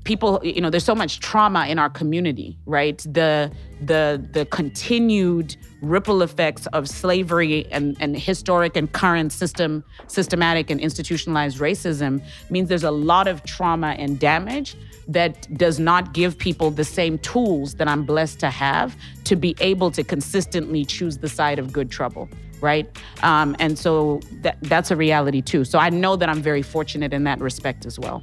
people 0.05 0.41
you 0.43 0.61
know 0.61 0.71
there's 0.71 0.85
so 0.85 0.95
much 0.95 1.21
trauma 1.21 1.67
in 1.67 1.79
our 1.79 1.91
community 1.91 2.59
right? 2.67 2.99
The 2.99 3.53
the 3.81 4.25
the 4.33 4.47
continued 4.47 5.57
ripple 5.83 6.23
effects 6.23 6.67
of 6.69 6.89
slavery 6.89 7.67
and, 7.73 7.97
and 8.01 8.17
historic 8.17 8.77
and 8.77 8.93
current 8.93 9.33
system 9.33 9.85
systematic 10.07 10.71
and 10.71 10.81
institutionalized 10.81 11.59
racism 11.59 12.23
means 12.51 12.69
there's 12.69 12.85
a 12.85 12.91
lot 12.91 13.27
of 13.27 13.43
trauma 13.45 13.97
and 13.99 14.19
damage 14.19 14.77
that 15.09 15.53
does 15.59 15.81
not 15.81 16.15
give 16.15 16.39
people 16.39 16.71
the 16.71 16.85
same 16.85 17.19
tools 17.19 17.75
that 17.75 17.89
I'm 17.89 18.05
blessed 18.05 18.39
to 18.41 18.51
have 18.51 18.97
to 19.25 19.35
be 19.35 19.57
able 19.59 19.91
to 19.91 20.05
consistently 20.05 20.85
choose 20.85 21.19
the 21.19 21.29
side 21.29 21.59
of 21.59 21.73
good 21.73 21.91
trouble 21.91 22.29
right? 22.61 22.87
Um, 23.25 23.57
and 23.59 23.77
so 23.77 24.21
that, 24.43 24.57
that's 24.63 24.93
a 24.93 24.97
reality 24.97 25.43
too. 25.43 25.65
So 25.65 25.81
i 25.81 25.91
know 25.91 26.15
that 26.15 26.29
i'm 26.29 26.41
very 26.41 26.63
fortunate 26.63 27.13
in 27.13 27.25
that 27.25 27.41
respect 27.41 27.85
as 27.87 27.99
well. 27.99 28.23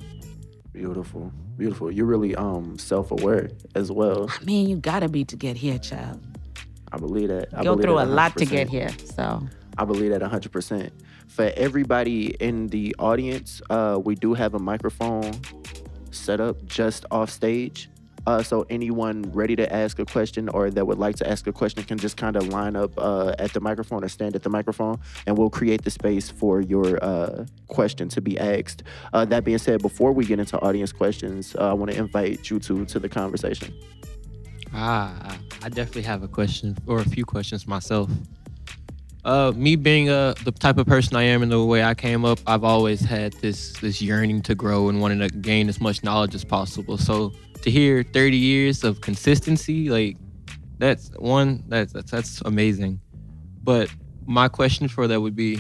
Beautiful 0.72 1.34
beautiful. 1.60 1.92
You're 1.92 2.08
really 2.08 2.34
um 2.36 2.80
self-aware 2.80 3.50
as 3.76 3.92
well. 3.92 4.30
I 4.30 4.44
mean, 4.44 4.68
you 4.68 4.78
gotta 4.78 5.10
be 5.10 5.24
to 5.26 5.36
get 5.36 5.58
here, 5.58 5.78
child. 5.78 6.26
I 6.92 6.98
believe 6.98 7.28
that. 7.30 7.50
I 7.54 7.64
Go 7.64 7.76
believe 7.76 7.84
through 7.84 8.00
a 8.00 8.06
lot 8.06 8.36
to 8.38 8.46
get 8.46 8.68
here. 8.70 8.90
So 9.16 9.48
I 9.78 9.86
believe 9.86 10.10
that 10.12 10.22
100%. 10.22 10.90
For 11.28 11.52
everybody 11.56 12.36
in 12.40 12.68
the 12.68 12.96
audience, 12.98 13.62
uh, 13.70 14.00
we 14.04 14.16
do 14.16 14.34
have 14.34 14.56
a 14.56 14.60
microphone 14.60 15.34
set 16.10 16.42
up 16.42 16.66
just 16.66 17.06
off 17.12 17.30
stage. 17.30 17.90
Uh, 18.30 18.44
so 18.44 18.64
anyone 18.70 19.24
ready 19.32 19.56
to 19.56 19.74
ask 19.74 19.98
a 19.98 20.06
question 20.06 20.50
or 20.50 20.70
that 20.70 20.86
would 20.86 21.00
like 21.00 21.16
to 21.16 21.28
ask 21.28 21.48
a 21.48 21.52
question 21.52 21.84
can 21.84 21.98
just 21.98 22.16
kind 22.16 22.36
of 22.36 22.48
line 22.50 22.76
up 22.76 22.92
uh, 23.00 23.34
at 23.40 23.52
the 23.54 23.60
microphone 23.60 24.04
or 24.04 24.08
stand 24.08 24.36
at 24.36 24.44
the 24.44 24.50
microphone, 24.52 25.00
and 25.26 25.36
we'll 25.36 25.50
create 25.50 25.84
the 25.84 25.90
space 25.90 26.30
for 26.30 26.62
your 26.62 27.04
uh, 27.04 27.44
question 27.70 28.08
to 28.08 28.22
be 28.22 28.38
asked. 28.38 28.84
Uh, 29.14 29.26
that 29.26 29.44
being 29.44 29.58
said, 29.58 29.82
before 29.82 30.12
we 30.12 30.26
get 30.26 30.40
into 30.40 30.60
audience 30.60 30.92
questions, 30.92 31.56
uh, 31.56 31.72
I 31.72 31.74
want 31.74 31.90
to 31.90 31.98
invite 31.98 32.52
you 32.52 32.60
two 32.60 32.86
to 32.86 33.00
the 33.00 33.10
conversation. 33.10 33.74
Ah, 34.76 35.36
I 35.64 35.70
definitely 35.70 36.04
have 36.04 36.22
a 36.22 36.28
question 36.28 36.78
or 36.86 37.00
a 37.00 37.10
few 37.10 37.26
questions 37.26 37.66
myself. 37.66 38.12
Uh, 39.26 39.52
me 39.56 39.76
being 39.76 40.10
uh, 40.10 40.34
the 40.46 40.52
type 40.52 40.78
of 40.78 40.88
person 40.88 41.16
I 41.16 41.24
am 41.24 41.44
and 41.44 41.52
the 41.52 41.64
way 41.64 41.84
I 41.84 41.94
came 41.94 42.24
up, 42.24 42.40
I've 42.48 42.64
always 42.64 43.02
had 43.02 43.34
this 43.34 43.74
this 43.80 44.02
yearning 44.02 44.42
to 44.44 44.56
grow 44.56 44.88
and 44.88 45.02
wanting 45.02 45.20
to 45.20 45.30
gain 45.30 45.68
as 45.68 45.82
much 45.82 46.04
knowledge 46.04 46.36
as 46.36 46.46
possible. 46.46 46.98
So 46.98 47.34
to 47.62 47.70
hear 47.70 48.04
30 48.04 48.38
years 48.38 48.84
of 48.84 49.02
consistency, 49.02 49.90
like 49.90 50.18
that's 50.78 51.12
one 51.18 51.64
that's 51.68 51.92
that's, 51.92 52.12
that's 52.12 52.42
amazing. 52.46 53.02
But 53.62 53.90
my 54.26 54.48
question 54.48 54.88
for 54.88 55.06
that 55.08 55.20
would 55.20 55.36
be 55.36 55.60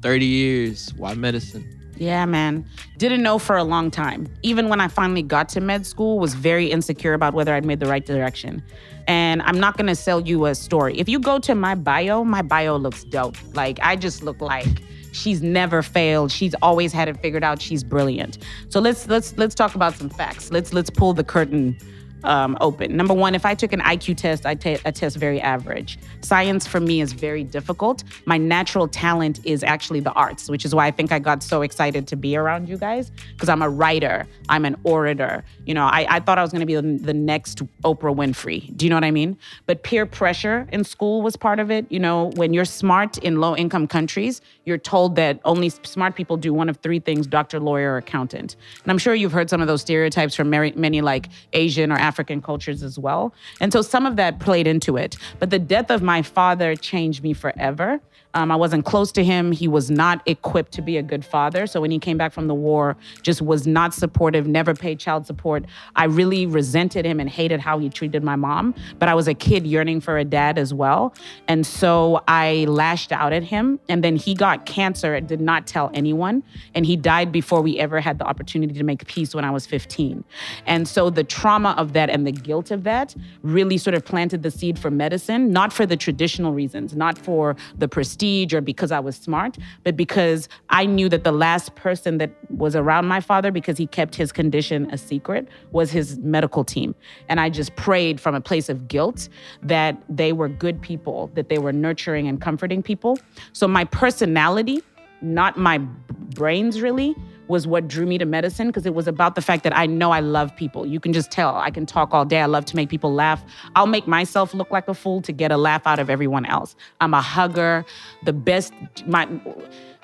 30 0.00 0.24
years, 0.24 0.94
why 0.94 1.14
medicine? 1.14 1.82
Yeah, 1.96 2.24
man. 2.24 2.66
Didn't 2.98 3.22
know 3.22 3.38
for 3.38 3.56
a 3.56 3.64
long 3.64 3.90
time. 3.90 4.26
Even 4.42 4.68
when 4.68 4.80
I 4.80 4.88
finally 4.88 5.22
got 5.22 5.48
to 5.50 5.60
med 5.60 5.86
school, 5.86 6.18
was 6.18 6.34
very 6.34 6.66
insecure 6.70 7.14
about 7.14 7.34
whether 7.34 7.54
I'd 7.54 7.64
made 7.64 7.80
the 7.80 7.86
right 7.86 8.04
direction. 8.04 8.62
And 9.06 9.42
I'm 9.42 9.58
not 9.58 9.76
gonna 9.76 9.94
sell 9.94 10.20
you 10.20 10.46
a 10.46 10.54
story. 10.54 10.98
If 10.98 11.08
you 11.08 11.18
go 11.18 11.38
to 11.40 11.54
my 11.54 11.74
bio, 11.74 12.24
my 12.24 12.42
bio 12.42 12.76
looks 12.76 13.04
dope. 13.04 13.36
Like 13.54 13.78
I 13.82 13.96
just 13.96 14.22
look 14.22 14.40
like 14.40 14.82
she's 15.12 15.42
never 15.42 15.82
failed. 15.82 16.32
She's 16.32 16.54
always 16.62 16.92
had 16.92 17.08
it 17.08 17.20
figured 17.20 17.44
out. 17.44 17.60
She's 17.60 17.84
brilliant. 17.84 18.38
So 18.68 18.80
let's 18.80 19.08
let's 19.08 19.36
let's 19.36 19.54
talk 19.54 19.74
about 19.74 19.94
some 19.94 20.08
facts. 20.08 20.50
Let's 20.50 20.72
let's 20.72 20.90
pull 20.90 21.14
the 21.14 21.24
curtain 21.24 21.76
um, 22.24 22.56
open. 22.60 22.96
Number 22.96 23.14
one, 23.14 23.34
if 23.34 23.44
I 23.44 23.54
took 23.54 23.72
an 23.72 23.80
IQ 23.80 24.16
test, 24.16 24.46
I, 24.46 24.54
test 24.54 25.16
very 25.16 25.40
average. 25.40 25.98
Science 26.20 26.66
for 26.66 26.80
me 26.80 27.00
is 27.00 27.12
very 27.12 27.44
difficult. 27.44 28.04
My 28.26 28.38
natural 28.38 28.88
talent 28.88 29.40
is 29.44 29.62
actually 29.62 30.00
the 30.00 30.12
arts, 30.12 30.48
which 30.48 30.64
is 30.64 30.74
why 30.74 30.86
I 30.86 30.90
think 30.90 31.12
I 31.12 31.18
got 31.18 31.42
so 31.42 31.62
excited 31.62 32.06
to 32.08 32.16
be 32.16 32.36
around 32.36 32.68
you 32.68 32.76
guys 32.76 33.10
because 33.32 33.48
I'm 33.48 33.62
a 33.62 33.68
writer, 33.68 34.26
I'm 34.48 34.64
an 34.64 34.76
orator. 34.84 35.44
You 35.66 35.74
know, 35.74 35.84
I, 35.84 36.06
I 36.08 36.20
thought 36.20 36.38
I 36.38 36.42
was 36.42 36.52
going 36.52 36.60
to 36.60 36.66
be 36.66 36.74
the, 36.74 36.82
the 36.82 37.14
next 37.14 37.62
Oprah 37.82 38.14
Winfrey. 38.14 38.76
Do 38.76 38.86
you 38.86 38.90
know 38.90 38.96
what 38.96 39.04
I 39.04 39.10
mean? 39.10 39.36
But 39.66 39.82
peer 39.82 40.06
pressure 40.06 40.68
in 40.72 40.84
school 40.84 41.22
was 41.22 41.36
part 41.36 41.58
of 41.58 41.70
it. 41.70 41.90
You 41.90 42.00
know, 42.00 42.30
when 42.36 42.52
you're 42.52 42.64
smart 42.64 43.18
in 43.18 43.40
low 43.40 43.56
income 43.56 43.86
countries, 43.86 44.40
you're 44.64 44.78
told 44.78 45.16
that 45.16 45.40
only 45.44 45.70
smart 45.70 46.14
people 46.14 46.36
do 46.36 46.54
one 46.54 46.68
of 46.68 46.76
three 46.78 47.00
things 47.00 47.26
doctor, 47.26 47.58
lawyer, 47.58 47.94
or 47.94 47.96
accountant. 47.98 48.56
And 48.82 48.90
I'm 48.90 48.98
sure 48.98 49.14
you've 49.14 49.32
heard 49.32 49.50
some 49.50 49.60
of 49.60 49.66
those 49.66 49.80
stereotypes 49.80 50.34
from 50.34 50.50
many 50.50 51.00
like 51.00 51.28
Asian 51.52 51.90
or 51.90 51.96
African 51.96 52.11
African 52.12 52.42
cultures 52.42 52.82
as 52.82 52.98
well. 52.98 53.32
And 53.58 53.72
so 53.72 53.80
some 53.80 54.04
of 54.04 54.16
that 54.16 54.38
played 54.38 54.66
into 54.66 54.98
it. 54.98 55.16
But 55.38 55.48
the 55.48 55.58
death 55.58 55.90
of 55.90 56.02
my 56.02 56.20
father 56.20 56.76
changed 56.76 57.22
me 57.22 57.32
forever. 57.32 58.02
Um, 58.34 58.50
I 58.50 58.56
wasn't 58.56 58.84
close 58.84 59.12
to 59.12 59.24
him. 59.24 59.52
He 59.52 59.68
was 59.68 59.90
not 59.90 60.22
equipped 60.26 60.72
to 60.72 60.82
be 60.82 60.96
a 60.96 61.02
good 61.02 61.24
father. 61.24 61.66
So 61.66 61.80
when 61.80 61.90
he 61.90 61.98
came 61.98 62.16
back 62.16 62.32
from 62.32 62.46
the 62.46 62.54
war, 62.54 62.96
just 63.22 63.42
was 63.42 63.66
not 63.66 63.92
supportive, 63.92 64.46
never 64.46 64.74
paid 64.74 64.98
child 64.98 65.26
support. 65.26 65.64
I 65.96 66.04
really 66.04 66.46
resented 66.46 67.04
him 67.04 67.20
and 67.20 67.28
hated 67.28 67.60
how 67.60 67.78
he 67.78 67.90
treated 67.90 68.22
my 68.22 68.36
mom. 68.36 68.74
But 68.98 69.08
I 69.08 69.14
was 69.14 69.28
a 69.28 69.34
kid 69.34 69.66
yearning 69.66 70.00
for 70.00 70.16
a 70.16 70.24
dad 70.24 70.58
as 70.58 70.72
well. 70.72 71.14
And 71.46 71.66
so 71.66 72.22
I 72.26 72.64
lashed 72.68 73.12
out 73.12 73.32
at 73.32 73.42
him. 73.42 73.78
And 73.88 74.02
then 74.02 74.16
he 74.16 74.34
got 74.34 74.64
cancer, 74.66 75.14
and 75.14 75.28
did 75.28 75.40
not 75.40 75.66
tell 75.66 75.90
anyone. 75.92 76.42
And 76.74 76.86
he 76.86 76.96
died 76.96 77.32
before 77.32 77.60
we 77.60 77.78
ever 77.78 78.00
had 78.00 78.18
the 78.18 78.24
opportunity 78.24 78.74
to 78.74 78.84
make 78.84 79.06
peace 79.06 79.34
when 79.34 79.44
I 79.44 79.50
was 79.50 79.66
15. 79.66 80.24
And 80.66 80.88
so 80.88 81.10
the 81.10 81.24
trauma 81.24 81.74
of 81.76 81.92
that 81.92 82.08
and 82.08 82.26
the 82.26 82.32
guilt 82.32 82.70
of 82.70 82.84
that 82.84 83.14
really 83.42 83.76
sort 83.76 83.94
of 83.94 84.04
planted 84.04 84.42
the 84.42 84.50
seed 84.50 84.78
for 84.78 84.90
medicine, 84.90 85.52
not 85.52 85.72
for 85.72 85.84
the 85.84 85.96
traditional 85.96 86.52
reasons, 86.52 86.94
not 86.94 87.18
for 87.18 87.56
the 87.76 87.88
prestige 87.88 88.21
prestige 88.22 88.54
or 88.54 88.60
because 88.60 88.92
I 88.92 89.00
was 89.00 89.16
smart, 89.16 89.58
but 89.82 89.96
because 89.96 90.48
I 90.70 90.86
knew 90.86 91.08
that 91.08 91.24
the 91.24 91.32
last 91.32 91.74
person 91.74 92.18
that 92.18 92.30
was 92.50 92.76
around 92.76 93.06
my 93.06 93.20
father, 93.20 93.50
because 93.50 93.76
he 93.76 93.86
kept 93.86 94.14
his 94.14 94.30
condition 94.30 94.88
a 94.92 94.98
secret, 94.98 95.48
was 95.72 95.90
his 95.90 96.18
medical 96.18 96.62
team. 96.62 96.94
And 97.28 97.40
I 97.40 97.50
just 97.50 97.74
prayed 97.74 98.20
from 98.20 98.36
a 98.36 98.40
place 98.40 98.68
of 98.68 98.86
guilt 98.86 99.28
that 99.62 100.00
they 100.08 100.32
were 100.32 100.48
good 100.48 100.80
people, 100.80 101.30
that 101.34 101.48
they 101.48 101.58
were 101.58 101.72
nurturing 101.72 102.28
and 102.28 102.40
comforting 102.40 102.80
people. 102.80 103.18
So 103.52 103.66
my 103.66 103.84
personality, 103.86 104.82
not 105.20 105.58
my 105.58 105.78
brains 105.78 106.80
really, 106.80 107.16
was 107.52 107.66
what 107.66 107.86
drew 107.86 108.06
me 108.06 108.16
to 108.16 108.24
medicine 108.24 108.68
because 108.68 108.86
it 108.86 108.94
was 108.94 109.06
about 109.06 109.34
the 109.34 109.42
fact 109.42 109.62
that 109.62 109.76
I 109.76 109.84
know 109.84 110.10
I 110.10 110.20
love 110.20 110.56
people. 110.56 110.86
You 110.86 110.98
can 110.98 111.12
just 111.12 111.30
tell. 111.30 111.54
I 111.54 111.70
can 111.70 111.84
talk 111.84 112.14
all 112.14 112.24
day. 112.24 112.40
I 112.40 112.46
love 112.46 112.64
to 112.64 112.76
make 112.76 112.88
people 112.88 113.12
laugh. 113.12 113.44
I'll 113.76 113.86
make 113.86 114.08
myself 114.08 114.54
look 114.54 114.70
like 114.70 114.88
a 114.88 114.94
fool 114.94 115.20
to 115.22 115.32
get 115.32 115.52
a 115.52 115.58
laugh 115.58 115.86
out 115.86 115.98
of 115.98 116.08
everyone 116.08 116.46
else. 116.46 116.74
I'm 117.02 117.12
a 117.12 117.20
hugger. 117.20 117.84
The 118.24 118.32
best 118.32 118.72
my 119.06 119.28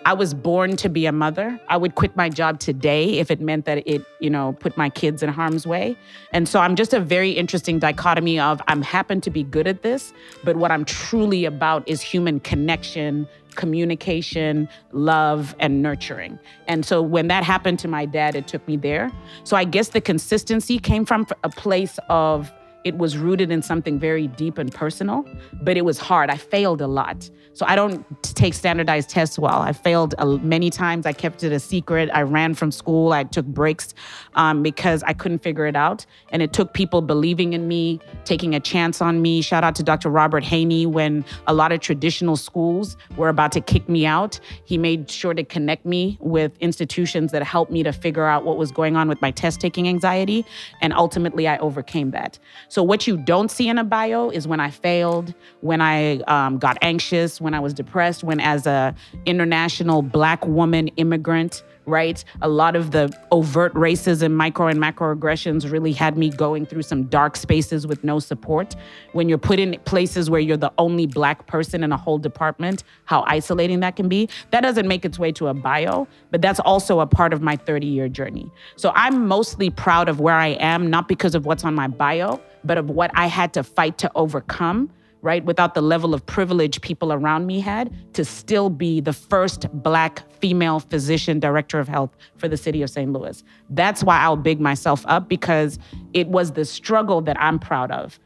I 0.04 0.14
was 0.14 0.32
born 0.32 0.76
to 0.76 0.88
be 0.88 1.06
a 1.06 1.12
mother. 1.12 1.60
I 1.68 1.76
would 1.76 1.94
quit 1.94 2.16
my 2.16 2.28
job 2.28 2.60
today 2.60 3.18
if 3.18 3.30
it 3.30 3.40
meant 3.40 3.64
that 3.66 3.86
it, 3.86 4.02
you 4.20 4.30
know, 4.30 4.52
put 4.54 4.76
my 4.76 4.88
kids 4.88 5.22
in 5.22 5.28
harm's 5.28 5.66
way. 5.66 5.96
And 6.32 6.48
so 6.48 6.60
I'm 6.60 6.76
just 6.76 6.94
a 6.94 7.00
very 7.00 7.32
interesting 7.32 7.78
dichotomy 7.78 8.38
of 8.38 8.62
I'm 8.68 8.82
happen 8.82 9.20
to 9.22 9.30
be 9.30 9.42
good 9.42 9.66
at 9.66 9.82
this, 9.82 10.12
but 10.44 10.56
what 10.56 10.70
I'm 10.70 10.84
truly 10.84 11.44
about 11.44 11.86
is 11.88 12.00
human 12.00 12.40
connection, 12.40 13.28
communication, 13.56 14.68
love, 14.92 15.54
and 15.58 15.82
nurturing. 15.82 16.38
And 16.68 16.86
so 16.86 17.02
when 17.02 17.28
that 17.28 17.42
happened 17.42 17.78
to 17.80 17.88
my 17.88 18.06
dad, 18.06 18.34
it 18.34 18.46
took 18.46 18.66
me 18.68 18.76
there. 18.76 19.10
So 19.44 19.56
I 19.56 19.64
guess 19.64 19.88
the 19.88 20.00
consistency 20.00 20.78
came 20.78 21.04
from 21.04 21.26
a 21.42 21.50
place 21.50 21.98
of 22.08 22.52
it 22.88 22.98
was 22.98 23.16
rooted 23.18 23.50
in 23.52 23.62
something 23.62 23.98
very 23.98 24.26
deep 24.26 24.58
and 24.58 24.72
personal, 24.72 25.24
but 25.62 25.76
it 25.76 25.84
was 25.84 25.98
hard. 25.98 26.30
I 26.30 26.36
failed 26.36 26.80
a 26.80 26.86
lot. 26.86 27.30
So 27.58 27.66
I 27.66 27.74
don't 27.74 28.06
take 28.22 28.54
standardized 28.54 29.10
tests 29.10 29.36
well. 29.36 29.60
I 29.62 29.72
failed 29.72 30.14
many 30.44 30.70
times. 30.70 31.06
I 31.06 31.12
kept 31.12 31.42
it 31.42 31.50
a 31.50 31.58
secret. 31.58 32.08
I 32.14 32.22
ran 32.22 32.54
from 32.54 32.70
school. 32.70 33.12
I 33.12 33.24
took 33.24 33.46
breaks 33.46 33.94
um, 34.34 34.62
because 34.62 35.02
I 35.02 35.12
couldn't 35.12 35.40
figure 35.40 35.66
it 35.66 35.74
out. 35.74 36.06
And 36.30 36.40
it 36.40 36.52
took 36.52 36.72
people 36.72 37.02
believing 37.02 37.54
in 37.54 37.66
me, 37.66 37.98
taking 38.24 38.54
a 38.54 38.60
chance 38.60 39.02
on 39.02 39.22
me. 39.22 39.42
Shout 39.42 39.64
out 39.64 39.74
to 39.74 39.82
Dr. 39.82 40.08
Robert 40.08 40.44
Haney 40.44 40.86
when 40.86 41.24
a 41.48 41.52
lot 41.52 41.72
of 41.72 41.80
traditional 41.80 42.36
schools 42.36 42.96
were 43.16 43.28
about 43.28 43.50
to 43.52 43.60
kick 43.60 43.88
me 43.88 44.06
out. 44.06 44.38
He 44.64 44.78
made 44.78 45.10
sure 45.10 45.34
to 45.34 45.42
connect 45.42 45.84
me 45.84 46.16
with 46.20 46.56
institutions 46.60 47.32
that 47.32 47.42
helped 47.42 47.72
me 47.72 47.82
to 47.82 47.92
figure 47.92 48.26
out 48.26 48.44
what 48.44 48.56
was 48.56 48.70
going 48.70 48.94
on 48.94 49.08
with 49.08 49.20
my 49.20 49.32
test 49.32 49.60
taking 49.60 49.88
anxiety. 49.88 50.46
And 50.80 50.92
ultimately, 50.92 51.48
I 51.48 51.58
overcame 51.58 52.12
that. 52.12 52.38
So 52.68 52.77
So 52.78 52.84
what 52.84 53.08
you 53.08 53.16
don't 53.16 53.50
see 53.50 53.68
in 53.68 53.76
a 53.76 53.82
bio 53.82 54.30
is 54.30 54.46
when 54.46 54.60
I 54.60 54.70
failed, 54.70 55.34
when 55.62 55.80
I 55.80 56.18
um, 56.28 56.58
got 56.58 56.78
anxious, 56.80 57.40
when 57.40 57.52
I 57.52 57.58
was 57.58 57.74
depressed, 57.74 58.22
when 58.22 58.38
as 58.38 58.68
a 58.68 58.94
international 59.26 60.00
black 60.00 60.46
woman 60.46 60.86
immigrant, 60.96 61.64
right? 61.88 62.22
A 62.42 62.48
lot 62.48 62.76
of 62.76 62.90
the 62.90 63.12
overt 63.30 63.74
racism, 63.74 64.32
micro 64.32 64.66
and 64.66 64.78
macroaggressions 64.78 65.70
really 65.70 65.92
had 65.92 66.16
me 66.16 66.30
going 66.30 66.66
through 66.66 66.82
some 66.82 67.04
dark 67.04 67.36
spaces 67.36 67.86
with 67.86 68.04
no 68.04 68.18
support. 68.18 68.76
When 69.12 69.28
you're 69.28 69.38
put 69.38 69.58
in 69.58 69.78
places 69.84 70.30
where 70.30 70.40
you're 70.40 70.56
the 70.56 70.72
only 70.78 71.06
black 71.06 71.46
person 71.46 71.82
in 71.82 71.92
a 71.92 71.96
whole 71.96 72.18
department, 72.18 72.84
how 73.04 73.24
isolating 73.26 73.80
that 73.80 73.96
can 73.96 74.08
be. 74.08 74.28
That 74.50 74.60
doesn't 74.60 74.86
make 74.86 75.04
its 75.04 75.18
way 75.18 75.32
to 75.32 75.48
a 75.48 75.54
bio, 75.54 76.06
but 76.30 76.42
that's 76.42 76.60
also 76.60 77.00
a 77.00 77.06
part 77.06 77.32
of 77.32 77.42
my 77.42 77.56
30 77.56 77.86
year 77.86 78.08
journey. 78.08 78.50
So 78.76 78.92
I'm 78.94 79.26
mostly 79.26 79.70
proud 79.70 80.08
of 80.08 80.20
where 80.20 80.36
I 80.36 80.48
am, 80.60 80.90
not 80.90 81.08
because 81.08 81.34
of 81.34 81.46
what's 81.46 81.64
on 81.64 81.74
my 81.74 81.88
bio, 81.88 82.40
but 82.64 82.78
of 82.78 82.90
what 82.90 83.10
I 83.14 83.26
had 83.26 83.52
to 83.54 83.62
fight 83.62 83.98
to 83.98 84.10
overcome 84.14 84.90
right? 85.22 85.44
Without 85.44 85.74
the 85.74 85.80
level 85.82 86.14
of 86.14 86.24
privilege 86.26 86.80
people 86.80 87.12
around 87.12 87.46
me 87.46 87.60
had 87.60 87.92
to 88.14 88.24
still 88.24 88.70
be 88.70 89.00
the 89.00 89.12
first 89.12 89.66
black 89.72 90.22
female 90.40 90.80
physician 90.80 91.40
director 91.40 91.80
of 91.80 91.88
health 91.88 92.16
for 92.36 92.46
the 92.48 92.56
city 92.56 92.82
of 92.82 92.90
St. 92.90 93.12
Louis. 93.12 93.42
That's 93.70 94.04
why 94.04 94.18
I'll 94.20 94.36
big 94.36 94.60
myself 94.60 95.04
up 95.08 95.28
because 95.28 95.78
it 96.14 96.28
was 96.28 96.52
the 96.52 96.64
struggle 96.64 97.20
that 97.22 97.36
I'm 97.40 97.58
proud 97.58 97.90
of, 97.90 98.18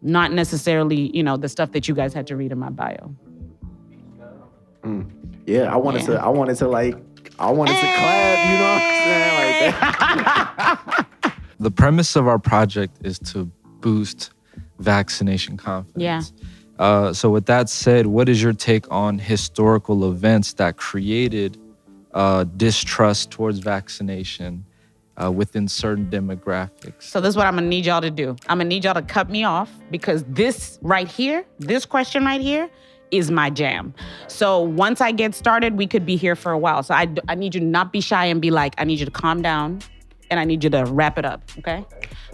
not 0.00 0.32
necessarily, 0.32 1.14
you 1.16 1.22
know, 1.22 1.36
the 1.36 1.48
stuff 1.48 1.72
that 1.72 1.86
you 1.88 1.94
guys 1.94 2.14
had 2.14 2.26
to 2.28 2.36
read 2.36 2.50
in 2.52 2.58
my 2.58 2.70
bio. 2.70 3.14
Mm. 4.84 5.10
Yeah, 5.46 5.72
I 5.72 5.76
wanted 5.76 6.02
Yeah. 6.02 6.06
to. 6.18 6.24
I 6.24 6.28
wanted 6.28 6.56
to 6.58 6.68
like. 6.68 6.96
I 7.38 7.50
wanted 7.50 7.74
to 7.74 7.80
clap. 7.80 8.50
You 8.50 8.58
know 8.58 8.72
what 8.74 8.82
I'm 8.82 9.04
saying? 9.04 9.62
Like 9.62 11.16
that. 11.22 11.34
The 11.60 11.70
premise 11.70 12.16
of 12.16 12.26
our 12.28 12.38
project 12.38 12.96
is 13.04 13.18
to 13.32 13.50
boost 13.80 14.30
vaccination 14.78 15.56
confidence. 15.56 16.32
Yeah. 16.36 16.84
Uh, 16.84 17.12
so, 17.12 17.30
with 17.30 17.46
that 17.46 17.68
said, 17.68 18.06
what 18.06 18.28
is 18.28 18.42
your 18.42 18.52
take 18.52 18.90
on 18.90 19.18
historical 19.18 20.10
events 20.10 20.52
that 20.54 20.76
created 20.76 21.58
uh, 22.14 22.44
distrust 22.56 23.30
towards 23.30 23.58
vaccination 23.58 24.64
uh, 25.22 25.30
within 25.30 25.66
certain 25.66 26.06
demographics? 26.06 27.02
So 27.02 27.20
this 27.20 27.30
is 27.30 27.36
what 27.36 27.46
I'm 27.46 27.54
gonna 27.54 27.66
need 27.66 27.86
y'all 27.86 28.00
to 28.00 28.10
do. 28.10 28.36
I'm 28.48 28.58
gonna 28.58 28.64
need 28.64 28.84
y'all 28.84 28.94
to 28.94 29.02
cut 29.02 29.28
me 29.28 29.44
off 29.44 29.70
because 29.90 30.24
this 30.28 30.78
right 30.82 31.08
here, 31.08 31.44
this 31.58 31.84
question 31.84 32.24
right 32.24 32.40
here, 32.40 32.70
is 33.10 33.30
my 33.30 33.50
jam. 33.50 33.94
So 34.28 34.60
once 34.60 35.00
I 35.00 35.12
get 35.12 35.34
started, 35.34 35.76
we 35.76 35.86
could 35.86 36.04
be 36.06 36.16
here 36.16 36.36
for 36.36 36.52
a 36.52 36.58
while. 36.58 36.82
So 36.82 36.94
I, 36.94 37.08
I 37.26 37.34
need 37.34 37.54
you 37.54 37.60
to 37.60 37.66
not 37.66 37.92
be 37.92 38.00
shy 38.00 38.26
and 38.26 38.40
be 38.40 38.50
like, 38.50 38.74
I 38.78 38.84
need 38.84 39.00
you 39.00 39.06
to 39.06 39.10
calm 39.10 39.42
down, 39.42 39.80
and 40.30 40.38
I 40.38 40.44
need 40.44 40.62
you 40.62 40.70
to 40.70 40.84
wrap 40.84 41.18
it 41.18 41.24
up. 41.24 41.42
Okay. 41.58 41.84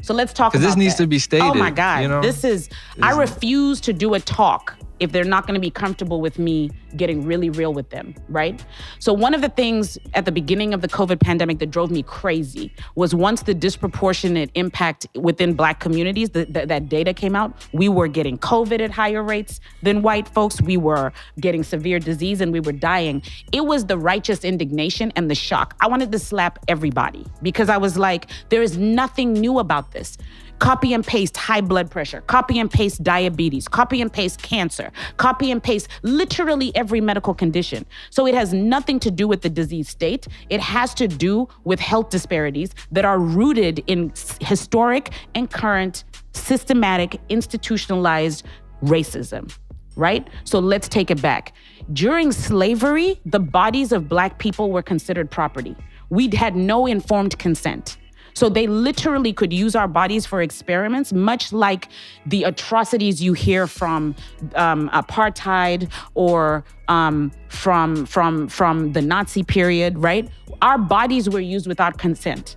So 0.05 0.13
let's 0.13 0.35
talk. 0.35 0.53
Because 0.53 0.67
this 0.67 0.77
needs 0.77 0.97
that. 0.97 1.05
to 1.05 1.07
be 1.07 1.19
stated. 1.19 1.47
Oh 1.47 1.55
my 1.55 1.71
God. 1.71 2.03
You 2.03 2.09
know? 2.09 2.21
This 2.21 2.45
is, 2.45 2.69
I 3.01 3.17
refuse 3.17 3.81
to 3.81 3.95
do 3.95 4.13
a 4.13 4.21
talk 4.21 4.77
if 5.05 5.13
they're 5.13 5.23
not 5.23 5.47
going 5.47 5.55
to 5.55 5.61
be 5.61 5.71
comfortable 5.71 6.21
with 6.21 6.39
me 6.39 6.71
getting 6.97 7.25
really 7.25 7.51
real 7.51 7.73
with 7.73 7.91
them, 7.91 8.15
right? 8.29 8.65
So, 8.99 9.13
one 9.13 9.35
of 9.35 9.43
the 9.43 9.49
things 9.51 9.99
at 10.15 10.25
the 10.25 10.33
beginning 10.33 10.75
of 10.75 10.81
the 10.81 10.89
COVID 10.89 11.21
pandemic 11.21 11.59
that 11.61 11.71
drove 11.71 11.91
me 11.91 12.03
crazy 12.03 12.73
was 12.97 13.15
once 13.15 13.43
the 13.43 13.55
disproportionate 13.55 14.51
impact 14.55 15.07
within 15.15 15.55
Black 15.55 15.79
communities, 15.79 16.31
the, 16.31 16.47
the- 16.47 16.67
that 16.67 16.89
data 16.89 17.13
came 17.15 17.37
out, 17.37 17.55
we 17.73 17.89
were 17.89 18.09
getting 18.09 18.39
COVID 18.39 18.81
at 18.81 18.91
higher 18.91 19.23
rates 19.23 19.61
than 19.83 20.03
white 20.03 20.27
folks. 20.29 20.61
We 20.63 20.77
were 20.77 21.13
getting 21.39 21.63
severe 21.63 21.99
disease 21.99 22.41
and 22.41 22.53
we 22.53 22.61
were 22.61 22.73
dying. 22.73 23.23
It 23.53 23.67
was 23.67 23.85
the 23.87 23.99
righteous 23.99 24.45
indignation 24.45 25.13
and 25.17 25.31
the 25.31 25.35
shock. 25.35 25.77
I 25.81 25.87
wanted 25.87 26.11
to 26.13 26.19
slap 26.19 26.59
everybody 26.69 27.27
because 27.43 27.69
I 27.69 27.77
was 27.77 27.99
like, 27.99 28.31
there 28.49 28.63
is 28.63 28.79
nothing 28.79 29.35
new 29.35 29.59
about 29.59 29.93
this. 29.93 30.17
Copy 30.65 30.95
and 30.95 31.07
paste 31.07 31.37
high 31.37 31.61
blood 31.61 31.91
pressure, 31.91 32.23
copy 32.23 32.59
and 32.59 32.71
paste 32.71 33.03
diabetes, 33.03 33.69
copy 33.69 34.01
and 34.01 34.11
paste 34.11 34.41
cancer, 34.41 34.91
copy 35.19 35.51
and 35.51 35.63
paste 35.63 35.89
literally 36.03 36.75
every 36.75 37.03
medical 37.03 37.35
condition. 37.35 37.85
So 38.09 38.27
it 38.27 38.35
has 38.35 38.55
nothing 38.55 38.99
to 39.01 39.11
do 39.11 39.29
with 39.29 39.43
the 39.43 39.51
disease 39.51 39.91
state. 39.91 40.27
It 40.49 40.61
has 40.61 40.95
to 40.95 41.07
do 41.07 41.49
with 41.65 41.81
health 41.81 42.09
disparities 42.09 42.71
that 42.93 43.05
are 43.05 43.19
rooted 43.19 43.85
in 43.89 44.11
historic 44.41 45.11
and 45.35 45.51
current 45.51 46.05
systematic 46.33 47.21
institutionalized 47.29 48.47
racism 48.83 49.55
right? 49.97 50.27
So 50.43 50.59
let's 50.59 50.89
take 50.89 51.13
it 51.13 51.23
back. 51.23 51.53
During 51.93 52.33
slavery, 52.33 53.21
the 53.25 53.39
bodies 53.39 53.93
of 53.93 54.09
black 54.09 54.41
people 54.41 54.73
were 54.73 54.83
considered 54.83 55.31
property. 55.31 55.77
We 56.11 56.29
had 56.35 56.57
no 56.57 56.87
informed 56.87 57.39
consent. 57.39 57.97
So 58.35 58.49
they 58.49 58.67
literally 58.67 59.33
could 59.33 59.53
use 59.53 59.75
our 59.75 59.89
bodies 59.89 60.27
for 60.27 60.43
experiments, 60.43 61.13
much 61.13 61.53
like 61.53 61.89
the 62.27 62.45
atrocities 62.45 63.23
you 63.23 63.33
hear 63.33 63.67
from 63.67 64.15
um, 64.57 64.91
apartheid 64.91 65.91
or 66.15 66.65
um, 66.89 67.31
from 67.49 68.05
from 68.07 68.49
from 68.49 68.93
the 68.93 69.01
Nazi 69.01 69.43
period, 69.43 69.99
right? 69.99 70.29
Our 70.63 70.79
bodies 70.79 71.29
were 71.31 71.41
used 71.41 71.67
without 71.67 71.99
consent. 71.99 72.57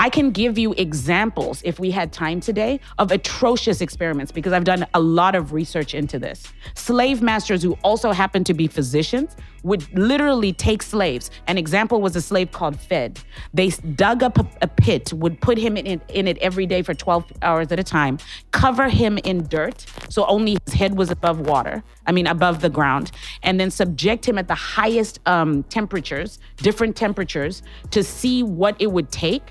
I 0.00 0.10
can 0.10 0.30
give 0.30 0.58
you 0.58 0.74
examples, 0.74 1.60
if 1.64 1.80
we 1.80 1.90
had 1.90 2.12
time 2.12 2.40
today, 2.40 2.78
of 2.98 3.10
atrocious 3.10 3.80
experiments 3.80 4.30
because 4.30 4.52
I've 4.52 4.64
done 4.64 4.86
a 4.94 5.00
lot 5.00 5.34
of 5.34 5.52
research 5.52 5.92
into 5.92 6.20
this. 6.20 6.52
Slave 6.74 7.20
masters 7.20 7.64
who 7.64 7.72
also 7.82 8.12
happened 8.12 8.46
to 8.46 8.54
be 8.54 8.68
physicians 8.68 9.36
would 9.64 9.92
literally 9.98 10.52
take 10.52 10.84
slaves. 10.84 11.32
An 11.48 11.58
example 11.58 12.00
was 12.00 12.14
a 12.14 12.20
slave 12.20 12.52
called 12.52 12.78
Fed. 12.78 13.18
They 13.52 13.70
dug 13.70 14.22
up 14.22 14.38
a, 14.38 14.46
a 14.62 14.68
pit, 14.68 15.12
would 15.12 15.40
put 15.40 15.58
him 15.58 15.76
in 15.76 15.86
it, 15.86 16.00
in 16.10 16.28
it 16.28 16.38
every 16.38 16.64
day 16.64 16.82
for 16.82 16.94
12 16.94 17.32
hours 17.42 17.72
at 17.72 17.80
a 17.80 17.84
time, 17.84 18.18
cover 18.52 18.88
him 18.88 19.18
in 19.24 19.48
dirt, 19.48 19.84
so 20.08 20.24
only 20.26 20.58
his 20.64 20.74
head 20.74 20.96
was 20.96 21.10
above 21.10 21.40
water, 21.40 21.82
I 22.06 22.12
mean, 22.12 22.28
above 22.28 22.60
the 22.60 22.70
ground, 22.70 23.10
and 23.42 23.58
then 23.58 23.72
subject 23.72 24.28
him 24.28 24.38
at 24.38 24.46
the 24.46 24.54
highest 24.54 25.18
um, 25.26 25.64
temperatures, 25.64 26.38
different 26.58 26.94
temperatures, 26.94 27.62
to 27.90 28.04
see 28.04 28.44
what 28.44 28.76
it 28.78 28.92
would 28.92 29.10
take 29.10 29.42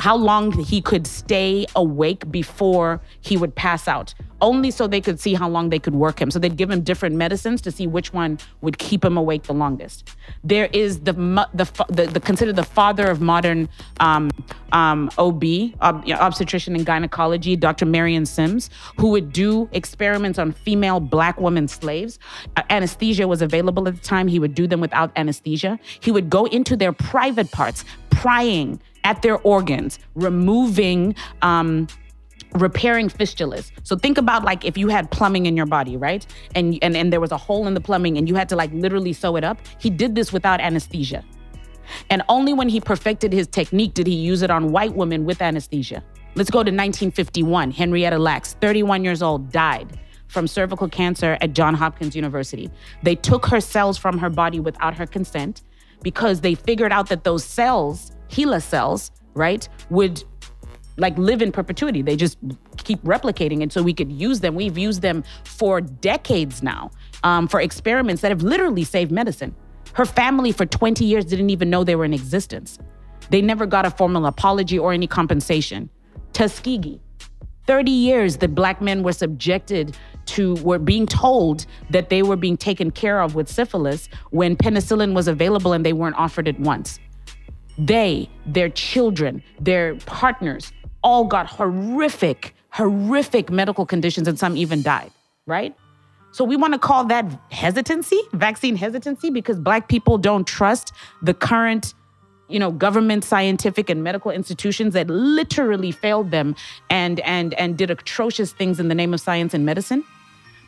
how 0.00 0.16
long 0.16 0.52
he 0.52 0.80
could 0.80 1.06
stay 1.06 1.66
awake 1.76 2.30
before 2.30 3.00
he 3.20 3.36
would 3.36 3.54
pass 3.54 3.86
out. 3.88 4.14
Only 4.40 4.70
so 4.70 4.86
they 4.86 5.00
could 5.00 5.20
see 5.20 5.32
how 5.34 5.48
long 5.48 5.70
they 5.70 5.78
could 5.78 5.94
work 5.94 6.20
him. 6.20 6.30
So 6.30 6.38
they'd 6.38 6.56
give 6.56 6.70
him 6.70 6.82
different 6.82 7.14
medicines 7.16 7.62
to 7.62 7.70
see 7.70 7.86
which 7.86 8.12
one 8.12 8.38
would 8.60 8.78
keep 8.78 9.04
him 9.04 9.16
awake 9.16 9.44
the 9.44 9.54
longest. 9.54 10.10
There 10.42 10.68
is 10.72 11.00
the 11.00 11.12
the 11.54 11.64
the, 11.88 12.06
the 12.06 12.20
considered 12.20 12.56
the 12.56 12.64
father 12.64 13.06
of 13.06 13.20
modern 13.20 13.68
um, 14.00 14.30
um, 14.72 15.10
ob 15.16 15.42
ob- 15.80 16.10
obstetrician 16.10 16.74
and 16.74 16.84
gynecology 16.84 17.54
dr 17.56 17.86
marion 17.86 18.26
sims 18.26 18.70
who 18.98 19.08
would 19.08 19.32
do 19.32 19.68
experiments 19.72 20.38
on 20.38 20.52
female 20.52 21.00
black 21.00 21.40
women 21.40 21.68
slaves. 21.68 22.18
Uh, 22.56 22.62
anesthesia 22.70 23.26
was 23.28 23.40
available 23.40 23.86
at 23.88 23.94
the 23.94 24.00
time. 24.00 24.26
He 24.28 24.38
would 24.38 24.54
do 24.54 24.66
them 24.66 24.80
without 24.80 25.12
anesthesia. 25.16 25.78
He 26.00 26.10
would 26.10 26.28
go 26.28 26.44
into 26.46 26.76
their 26.76 26.92
private 26.92 27.50
parts 27.52 27.84
prying 28.10 28.80
at 29.04 29.22
their 29.22 29.38
organs, 29.38 29.98
removing, 30.14 31.14
um, 31.42 31.86
repairing 32.54 33.08
fistulas. 33.08 33.70
So 33.82 33.96
think 33.96 34.18
about 34.18 34.44
like 34.44 34.64
if 34.64 34.76
you 34.78 34.88
had 34.88 35.10
plumbing 35.10 35.46
in 35.46 35.56
your 35.56 35.66
body, 35.66 35.96
right? 35.96 36.26
And, 36.54 36.78
and 36.82 36.96
and 36.96 37.12
there 37.12 37.20
was 37.20 37.32
a 37.32 37.36
hole 37.36 37.66
in 37.66 37.74
the 37.74 37.80
plumbing 37.80 38.16
and 38.16 38.28
you 38.28 38.34
had 38.34 38.48
to 38.50 38.56
like 38.56 38.72
literally 38.72 39.12
sew 39.12 39.36
it 39.36 39.44
up. 39.44 39.58
He 39.78 39.90
did 39.90 40.14
this 40.14 40.32
without 40.32 40.60
anesthesia. 40.60 41.24
And 42.10 42.22
only 42.28 42.52
when 42.52 42.68
he 42.68 42.80
perfected 42.80 43.32
his 43.32 43.46
technique 43.46 43.94
did 43.94 44.06
he 44.06 44.14
use 44.14 44.42
it 44.42 44.50
on 44.50 44.72
white 44.72 44.94
women 44.94 45.24
with 45.24 45.42
anesthesia. 45.42 46.02
Let's 46.34 46.50
go 46.50 46.58
to 46.58 46.70
1951. 46.70 47.70
Henrietta 47.70 48.18
Lacks, 48.18 48.54
31 48.54 49.04
years 49.04 49.22
old, 49.22 49.52
died 49.52 49.98
from 50.26 50.48
cervical 50.48 50.88
cancer 50.88 51.38
at 51.40 51.52
Johns 51.52 51.78
Hopkins 51.78 52.16
University. 52.16 52.70
They 53.02 53.14
took 53.14 53.46
her 53.46 53.60
cells 53.60 53.96
from 53.96 54.18
her 54.18 54.30
body 54.30 54.58
without 54.58 54.94
her 54.94 55.06
consent 55.06 55.62
because 56.02 56.40
they 56.40 56.54
figured 56.54 56.90
out 56.90 57.08
that 57.08 57.22
those 57.24 57.44
cells, 57.44 58.10
HeLa 58.28 58.62
cells, 58.62 59.10
right, 59.34 59.68
would 59.90 60.24
like 60.96 61.16
live 61.18 61.42
in 61.42 61.50
perpetuity. 61.50 62.02
They 62.02 62.16
just 62.16 62.38
keep 62.76 63.02
replicating 63.02 63.62
And 63.62 63.72
so 63.72 63.82
we 63.82 63.94
could 63.94 64.12
use 64.12 64.40
them. 64.40 64.54
We've 64.54 64.78
used 64.78 65.02
them 65.02 65.24
for 65.44 65.80
decades 65.80 66.62
now 66.62 66.90
um, 67.22 67.48
for 67.48 67.60
experiments 67.60 68.22
that 68.22 68.30
have 68.30 68.42
literally 68.42 68.84
saved 68.84 69.10
medicine. 69.10 69.54
Her 69.94 70.04
family 70.04 70.52
for 70.52 70.66
20 70.66 71.04
years 71.04 71.24
didn't 71.24 71.50
even 71.50 71.70
know 71.70 71.84
they 71.84 71.96
were 71.96 72.04
in 72.04 72.14
existence. 72.14 72.78
They 73.30 73.40
never 73.40 73.66
got 73.66 73.86
a 73.86 73.90
formal 73.90 74.26
apology 74.26 74.78
or 74.78 74.92
any 74.92 75.06
compensation. 75.06 75.88
Tuskegee, 76.32 77.00
30 77.66 77.90
years 77.90 78.36
that 78.38 78.54
black 78.54 78.82
men 78.82 79.02
were 79.02 79.12
subjected 79.12 79.96
to, 80.26 80.54
were 80.56 80.78
being 80.78 81.06
told 81.06 81.66
that 81.90 82.08
they 82.08 82.22
were 82.22 82.36
being 82.36 82.56
taken 82.56 82.90
care 82.90 83.20
of 83.20 83.34
with 83.34 83.48
syphilis 83.48 84.08
when 84.30 84.56
penicillin 84.56 85.14
was 85.14 85.28
available 85.28 85.72
and 85.72 85.86
they 85.86 85.92
weren't 85.92 86.16
offered 86.16 86.48
it 86.48 86.58
once. 86.60 86.98
They, 87.78 88.28
their 88.46 88.68
children, 88.68 89.42
their 89.60 89.96
partners 90.06 90.72
all 91.02 91.24
got 91.24 91.46
horrific, 91.46 92.54
horrific 92.70 93.50
medical 93.50 93.84
conditions 93.84 94.28
and 94.28 94.38
some 94.38 94.56
even 94.56 94.82
died, 94.82 95.10
right? 95.46 95.74
So 96.32 96.44
we 96.44 96.56
want 96.56 96.72
to 96.72 96.80
call 96.80 97.04
that 97.04 97.26
hesitancy, 97.52 98.20
vaccine 98.32 98.74
hesitancy, 98.74 99.30
because 99.30 99.60
black 99.60 99.88
people 99.88 100.18
don't 100.18 100.46
trust 100.46 100.92
the 101.22 101.34
current 101.34 101.94
you 102.48 102.58
know 102.58 102.70
government 102.70 103.24
scientific 103.24 103.88
and 103.88 104.02
medical 104.02 104.30
institutions 104.30 104.94
that 104.94 105.08
literally 105.08 105.90
failed 105.90 106.30
them 106.30 106.54
and 106.90 107.20
and 107.20 107.54
and 107.54 107.78
did 107.78 107.90
atrocious 107.90 108.52
things 108.52 108.78
in 108.78 108.88
the 108.88 108.94
name 108.94 109.14
of 109.14 109.20
science 109.20 109.54
and 109.54 109.64
medicine 109.64 110.04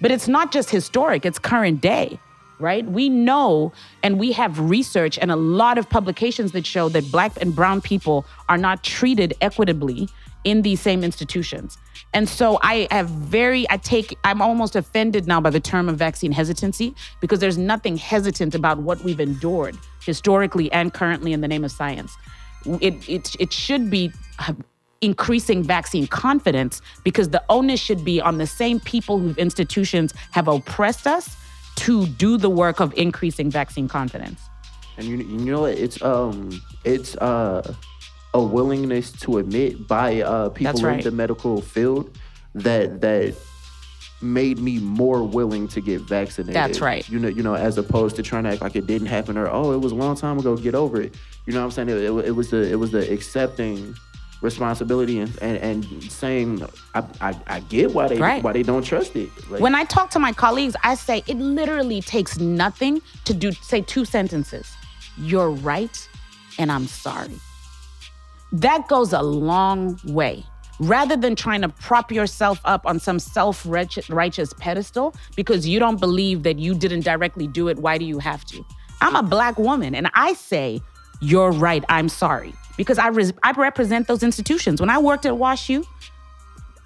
but 0.00 0.10
it's 0.10 0.26
not 0.26 0.52
just 0.52 0.70
historic 0.70 1.26
it's 1.26 1.38
current 1.38 1.82
day 1.82 2.18
right 2.58 2.86
we 2.86 3.08
know 3.08 3.72
and 4.02 4.18
we 4.18 4.32
have 4.32 4.58
research 4.58 5.18
and 5.18 5.30
a 5.30 5.36
lot 5.36 5.78
of 5.78 5.88
publications 5.88 6.52
that 6.52 6.66
show 6.66 6.88
that 6.88 7.10
black 7.12 7.32
and 7.40 7.54
brown 7.54 7.80
people 7.80 8.24
are 8.48 8.58
not 8.58 8.82
treated 8.82 9.34
equitably 9.40 10.08
in 10.44 10.62
these 10.62 10.80
same 10.80 11.04
institutions 11.04 11.78
and 12.16 12.26
so 12.26 12.58
I 12.62 12.88
have 12.90 13.10
very, 13.10 13.68
I 13.68 13.76
take, 13.76 14.16
I'm 14.24 14.40
almost 14.40 14.74
offended 14.74 15.26
now 15.26 15.38
by 15.38 15.50
the 15.50 15.60
term 15.60 15.86
of 15.86 15.98
vaccine 15.98 16.32
hesitancy 16.32 16.94
because 17.20 17.40
there's 17.40 17.58
nothing 17.58 17.98
hesitant 17.98 18.54
about 18.54 18.78
what 18.78 19.04
we've 19.04 19.20
endured 19.20 19.76
historically 20.02 20.72
and 20.72 20.94
currently 20.94 21.34
in 21.34 21.42
the 21.42 21.48
name 21.48 21.62
of 21.62 21.72
science. 21.72 22.16
It, 22.80 23.06
it, 23.06 23.36
it 23.38 23.52
should 23.52 23.90
be 23.90 24.12
uh, 24.38 24.54
increasing 25.02 25.62
vaccine 25.62 26.06
confidence 26.06 26.80
because 27.04 27.28
the 27.28 27.44
onus 27.50 27.80
should 27.80 28.02
be 28.02 28.18
on 28.18 28.38
the 28.38 28.46
same 28.46 28.80
people 28.80 29.18
whose 29.18 29.36
institutions 29.36 30.14
have 30.30 30.48
oppressed 30.48 31.06
us 31.06 31.36
to 31.76 32.06
do 32.06 32.36
the 32.36 32.50
work 32.50 32.80
of 32.80 32.92
increasing 32.94 33.50
vaccine 33.50 33.88
confidence. 33.88 34.40
And 34.98 35.06
you, 35.06 35.16
you 35.18 35.52
know 35.52 35.66
it's 35.66 36.00
um 36.02 36.60
it's 36.84 37.16
uh 37.16 37.74
a 38.34 38.42
willingness 38.42 39.12
to 39.12 39.38
admit 39.38 39.88
by 39.88 40.20
uh, 40.20 40.50
people 40.50 40.80
right. 40.82 40.98
in 40.98 41.04
the 41.04 41.10
medical 41.10 41.62
field 41.62 42.16
that 42.54 43.00
that 43.00 43.34
made 44.22 44.58
me 44.58 44.78
more 44.78 45.22
willing 45.22 45.68
to 45.68 45.80
get 45.80 46.00
vaccinated. 46.02 46.54
That's 46.54 46.80
right. 46.80 47.08
You 47.08 47.18
know, 47.18 47.28
you 47.28 47.42
know, 47.42 47.54
as 47.54 47.78
opposed 47.78 48.16
to 48.16 48.22
trying 48.22 48.44
to 48.44 48.50
act 48.50 48.62
like 48.62 48.76
it 48.76 48.86
didn't 48.86 49.08
happen 49.08 49.36
or 49.36 49.48
oh, 49.48 49.72
it 49.72 49.78
was 49.78 49.92
a 49.92 49.94
long 49.94 50.16
time 50.16 50.38
ago. 50.38 50.56
Get 50.56 50.74
over 50.74 51.00
it. 51.00 51.14
You 51.46 51.52
know 51.52 51.60
what 51.60 51.66
I'm 51.66 51.70
saying? 51.70 51.88
It, 51.88 51.98
it, 51.98 52.26
it 52.26 52.30
was 52.32 52.50
the 52.50 52.70
it 52.70 52.76
was 52.76 52.92
the 52.92 53.10
accepting 53.10 53.94
responsibility 54.46 55.18
and, 55.18 55.36
and, 55.42 55.56
and 55.58 56.02
saying 56.10 56.64
I, 56.94 57.04
I, 57.20 57.40
I, 57.46 57.60
get 57.60 57.92
why 57.92 58.08
they 58.08 58.18
right. 58.18 58.42
why 58.42 58.52
they 58.52 58.62
don't 58.62 58.82
trust 58.82 59.14
it. 59.16 59.28
Like, 59.50 59.60
when 59.60 59.74
I 59.74 59.84
talk 59.84 60.08
to 60.10 60.18
my 60.18 60.32
colleagues, 60.32 60.74
I 60.82 60.94
say 60.94 61.22
it 61.26 61.36
literally 61.36 62.00
takes 62.00 62.38
nothing 62.38 63.02
to 63.24 63.34
do 63.34 63.52
say 63.52 63.80
two 63.82 64.04
sentences. 64.04 64.72
You're 65.18 65.50
right, 65.50 65.96
and 66.58 66.72
I'm 66.72 66.86
sorry. 66.86 67.38
That 68.52 68.88
goes 68.88 69.12
a 69.12 69.22
long 69.22 69.98
way. 70.06 70.44
Rather 70.78 71.16
than 71.16 71.34
trying 71.34 71.62
to 71.62 71.70
prop 71.70 72.12
yourself 72.12 72.60
up 72.64 72.86
on 72.86 73.00
some 73.00 73.18
self 73.18 73.64
righteous 73.66 74.52
pedestal 74.64 75.14
because 75.34 75.66
you 75.66 75.78
don't 75.78 75.98
believe 75.98 76.42
that 76.42 76.58
you 76.58 76.74
didn't 76.74 77.00
directly 77.00 77.46
do 77.46 77.68
it, 77.68 77.78
why 77.78 77.96
do 77.98 78.04
you 78.04 78.18
have 78.18 78.44
to? 78.46 78.64
I'm 79.00 79.16
a 79.16 79.22
black 79.22 79.58
woman 79.58 79.94
and 79.94 80.10
I 80.14 80.34
say, 80.34 80.80
You're 81.20 81.52
right, 81.52 81.84
I'm 81.88 82.08
sorry. 82.08 82.54
Because 82.76 82.98
I, 82.98 83.08
res- 83.08 83.32
I 83.42 83.52
represent 83.52 84.06
those 84.06 84.22
institutions. 84.22 84.80
When 84.80 84.90
I 84.90 84.98
worked 84.98 85.26
at 85.26 85.32
WashU, 85.32 85.84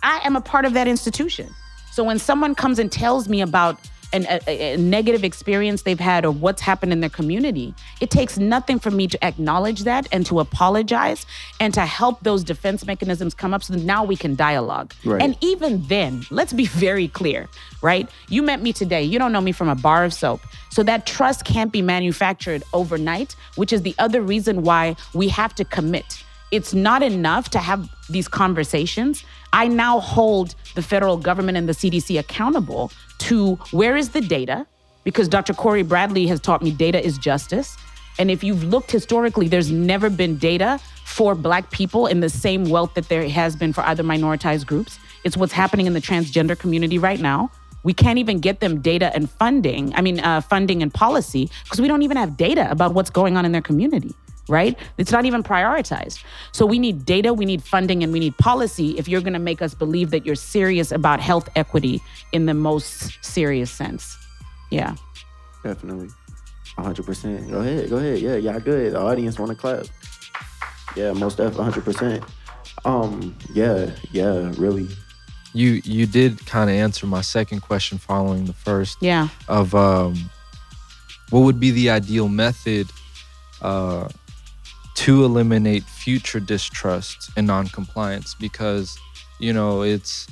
I 0.02 0.20
am 0.24 0.36
a 0.36 0.40
part 0.40 0.64
of 0.64 0.72
that 0.74 0.88
institution. 0.88 1.48
So 1.92 2.04
when 2.04 2.18
someone 2.18 2.54
comes 2.54 2.78
and 2.78 2.90
tells 2.90 3.28
me 3.28 3.40
about 3.40 3.80
an, 4.12 4.26
a, 4.28 4.74
a, 4.74 4.76
negative 4.76 5.24
experience 5.24 5.82
they've 5.82 6.00
had 6.00 6.24
or 6.24 6.30
what's 6.30 6.62
happened 6.62 6.92
in 6.92 7.00
their 7.00 7.10
community, 7.10 7.74
it 8.00 8.10
takes 8.10 8.38
nothing 8.38 8.78
for 8.78 8.90
me 8.90 9.06
to 9.06 9.24
acknowledge 9.24 9.84
that 9.84 10.08
and 10.12 10.26
to 10.26 10.40
apologize 10.40 11.26
and 11.60 11.72
to 11.74 11.82
help 11.82 12.20
those 12.22 12.44
defense 12.44 12.86
mechanisms 12.86 13.34
come 13.34 13.54
up 13.54 13.62
so 13.62 13.74
that 13.74 13.82
now 13.82 14.04
we 14.04 14.16
can 14.16 14.34
dialogue. 14.34 14.92
Right. 15.04 15.22
And 15.22 15.36
even 15.40 15.86
then, 15.86 16.24
let's 16.30 16.52
be 16.52 16.66
very 16.86 17.08
clear, 17.08 17.48
right? 17.82 18.08
You 18.28 18.42
met 18.42 18.62
me 18.62 18.72
today. 18.72 19.02
You 19.02 19.18
don't 19.18 19.32
know 19.32 19.40
me 19.40 19.52
from 19.52 19.68
a 19.68 19.74
bar 19.76 20.04
of 20.04 20.12
soap. 20.12 20.40
So 20.70 20.82
that 20.84 21.06
trust 21.06 21.44
can't 21.44 21.72
be 21.72 21.82
manufactured 21.82 22.62
overnight, 22.72 23.34
which 23.56 23.72
is 23.72 23.82
the 23.82 23.94
other 23.98 24.22
reason 24.22 24.62
why 24.62 24.96
we 25.14 25.28
have 25.28 25.54
to 25.56 25.64
commit. 25.64 26.24
It's 26.50 26.74
not 26.74 27.02
enough 27.02 27.50
to 27.50 27.58
have 27.60 27.88
these 28.08 28.26
conversations. 28.26 29.24
I 29.52 29.68
now 29.68 30.00
hold 30.00 30.54
the 30.74 30.82
federal 30.82 31.16
government 31.16 31.56
and 31.56 31.68
the 31.68 31.72
CDC 31.72 32.18
accountable 32.18 32.90
to 33.18 33.54
where 33.70 33.96
is 33.96 34.10
the 34.10 34.20
data? 34.20 34.66
Because 35.04 35.28
Dr. 35.28 35.54
Corey 35.54 35.82
Bradley 35.82 36.26
has 36.26 36.40
taught 36.40 36.62
me 36.62 36.72
data 36.72 37.04
is 37.04 37.18
justice. 37.18 37.76
And 38.18 38.30
if 38.30 38.42
you've 38.42 38.64
looked 38.64 38.90
historically, 38.90 39.48
there's 39.48 39.70
never 39.70 40.10
been 40.10 40.36
data 40.38 40.80
for 41.04 41.34
Black 41.34 41.70
people 41.70 42.06
in 42.06 42.20
the 42.20 42.28
same 42.28 42.68
wealth 42.68 42.94
that 42.94 43.08
there 43.08 43.28
has 43.28 43.54
been 43.54 43.72
for 43.72 43.82
other 43.82 44.02
minoritized 44.02 44.66
groups. 44.66 44.98
It's 45.24 45.36
what's 45.36 45.52
happening 45.52 45.86
in 45.86 45.92
the 45.92 46.00
transgender 46.00 46.58
community 46.58 46.98
right 46.98 47.20
now. 47.20 47.50
We 47.82 47.94
can't 47.94 48.18
even 48.18 48.40
get 48.40 48.60
them 48.60 48.80
data 48.80 49.14
and 49.14 49.30
funding, 49.30 49.94
I 49.94 50.02
mean, 50.02 50.20
uh, 50.20 50.42
funding 50.42 50.82
and 50.82 50.92
policy, 50.92 51.48
because 51.64 51.80
we 51.80 51.88
don't 51.88 52.02
even 52.02 52.18
have 52.18 52.36
data 52.36 52.70
about 52.70 52.92
what's 52.92 53.08
going 53.08 53.36
on 53.38 53.46
in 53.46 53.52
their 53.52 53.62
community 53.62 54.14
right? 54.50 54.78
It's 54.98 55.12
not 55.12 55.24
even 55.24 55.42
prioritized. 55.42 56.22
So 56.52 56.66
we 56.66 56.78
need 56.78 57.04
data, 57.04 57.32
we 57.32 57.44
need 57.44 57.62
funding, 57.62 58.02
and 58.02 58.12
we 58.12 58.20
need 58.20 58.36
policy 58.36 58.98
if 58.98 59.08
you're 59.08 59.20
going 59.20 59.32
to 59.32 59.38
make 59.38 59.62
us 59.62 59.74
believe 59.74 60.10
that 60.10 60.26
you're 60.26 60.34
serious 60.34 60.92
about 60.92 61.20
health 61.20 61.48
equity 61.56 62.02
in 62.32 62.46
the 62.46 62.54
most 62.54 63.24
serious 63.24 63.70
sense. 63.70 64.18
Yeah. 64.70 64.96
Definitely. 65.62 66.08
100%. 66.76 67.50
Go 67.50 67.60
ahead. 67.60 67.90
Go 67.90 67.96
ahead. 67.96 68.18
Yeah, 68.18 68.36
y'all 68.36 68.60
good. 68.60 68.92
The 68.92 69.00
audience 69.00 69.38
want 69.38 69.50
to 69.50 69.56
clap. 69.56 69.86
Yeah, 70.96 71.12
most 71.12 71.38
definitely 71.38 71.82
100%. 71.82 72.28
Um, 72.84 73.36
yeah, 73.52 73.90
yeah, 74.12 74.52
really. 74.56 74.88
You 75.52 75.80
you 75.84 76.06
did 76.06 76.46
kind 76.46 76.70
of 76.70 76.76
answer 76.76 77.06
my 77.06 77.22
second 77.22 77.60
question 77.60 77.98
following 77.98 78.44
the 78.44 78.52
first. 78.52 78.98
Yeah. 79.00 79.28
Of 79.48 79.74
um 79.74 80.30
what 81.30 81.40
would 81.40 81.58
be 81.58 81.72
the 81.72 81.90
ideal 81.90 82.28
method 82.28 82.88
uh 83.60 84.08
to 85.00 85.24
eliminate 85.24 85.82
future 85.84 86.40
distrust 86.40 87.30
and 87.36 87.46
noncompliance 87.46 88.34
because 88.34 88.98
you 89.38 89.52
know 89.52 89.82
it's 89.82 90.26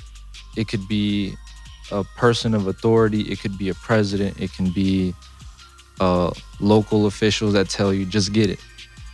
it 0.57 0.67
could 0.67 0.87
be 0.87 1.35
a 1.91 2.03
person 2.15 2.53
of 2.53 2.67
authority 2.67 3.21
it 3.31 3.39
could 3.39 3.57
be 3.57 3.69
a 3.69 3.73
president 3.73 4.39
it 4.39 4.53
can 4.53 4.69
be 4.69 5.13
uh, 5.99 6.31
local 6.59 7.05
officials 7.05 7.53
that 7.53 7.69
tell 7.69 7.93
you 7.93 8.05
just 8.05 8.33
get 8.33 8.49
it. 8.49 8.59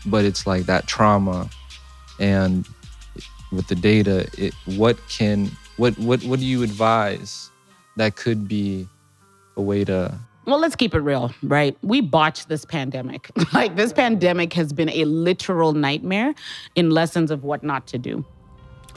But 0.05 0.25
it's 0.25 0.45
like 0.45 0.65
that 0.65 0.87
trauma 0.87 1.49
and 2.19 2.67
with 3.51 3.67
the 3.67 3.75
data 3.75 4.27
it 4.37 4.53
what 4.77 4.97
can 5.07 5.51
what 5.77 5.97
what 5.99 6.23
what 6.23 6.39
do 6.39 6.45
you 6.45 6.63
advise 6.63 7.49
that 7.97 8.15
could 8.15 8.47
be 8.47 8.87
a 9.57 9.61
way 9.61 9.83
to 9.83 10.17
well, 10.45 10.59
let's 10.59 10.75
keep 10.75 10.93
it 10.93 10.99
real, 10.99 11.33
right? 11.43 11.77
We 11.81 12.01
botched 12.01 12.49
this 12.49 12.65
pandemic. 12.65 13.29
like, 13.53 13.75
this 13.75 13.91
pandemic 13.91 14.53
has 14.53 14.73
been 14.73 14.89
a 14.89 15.05
literal 15.05 15.73
nightmare 15.73 16.33
in 16.75 16.91
lessons 16.91 17.31
of 17.31 17.43
what 17.43 17.63
not 17.63 17.87
to 17.87 17.97
do. 17.97 18.23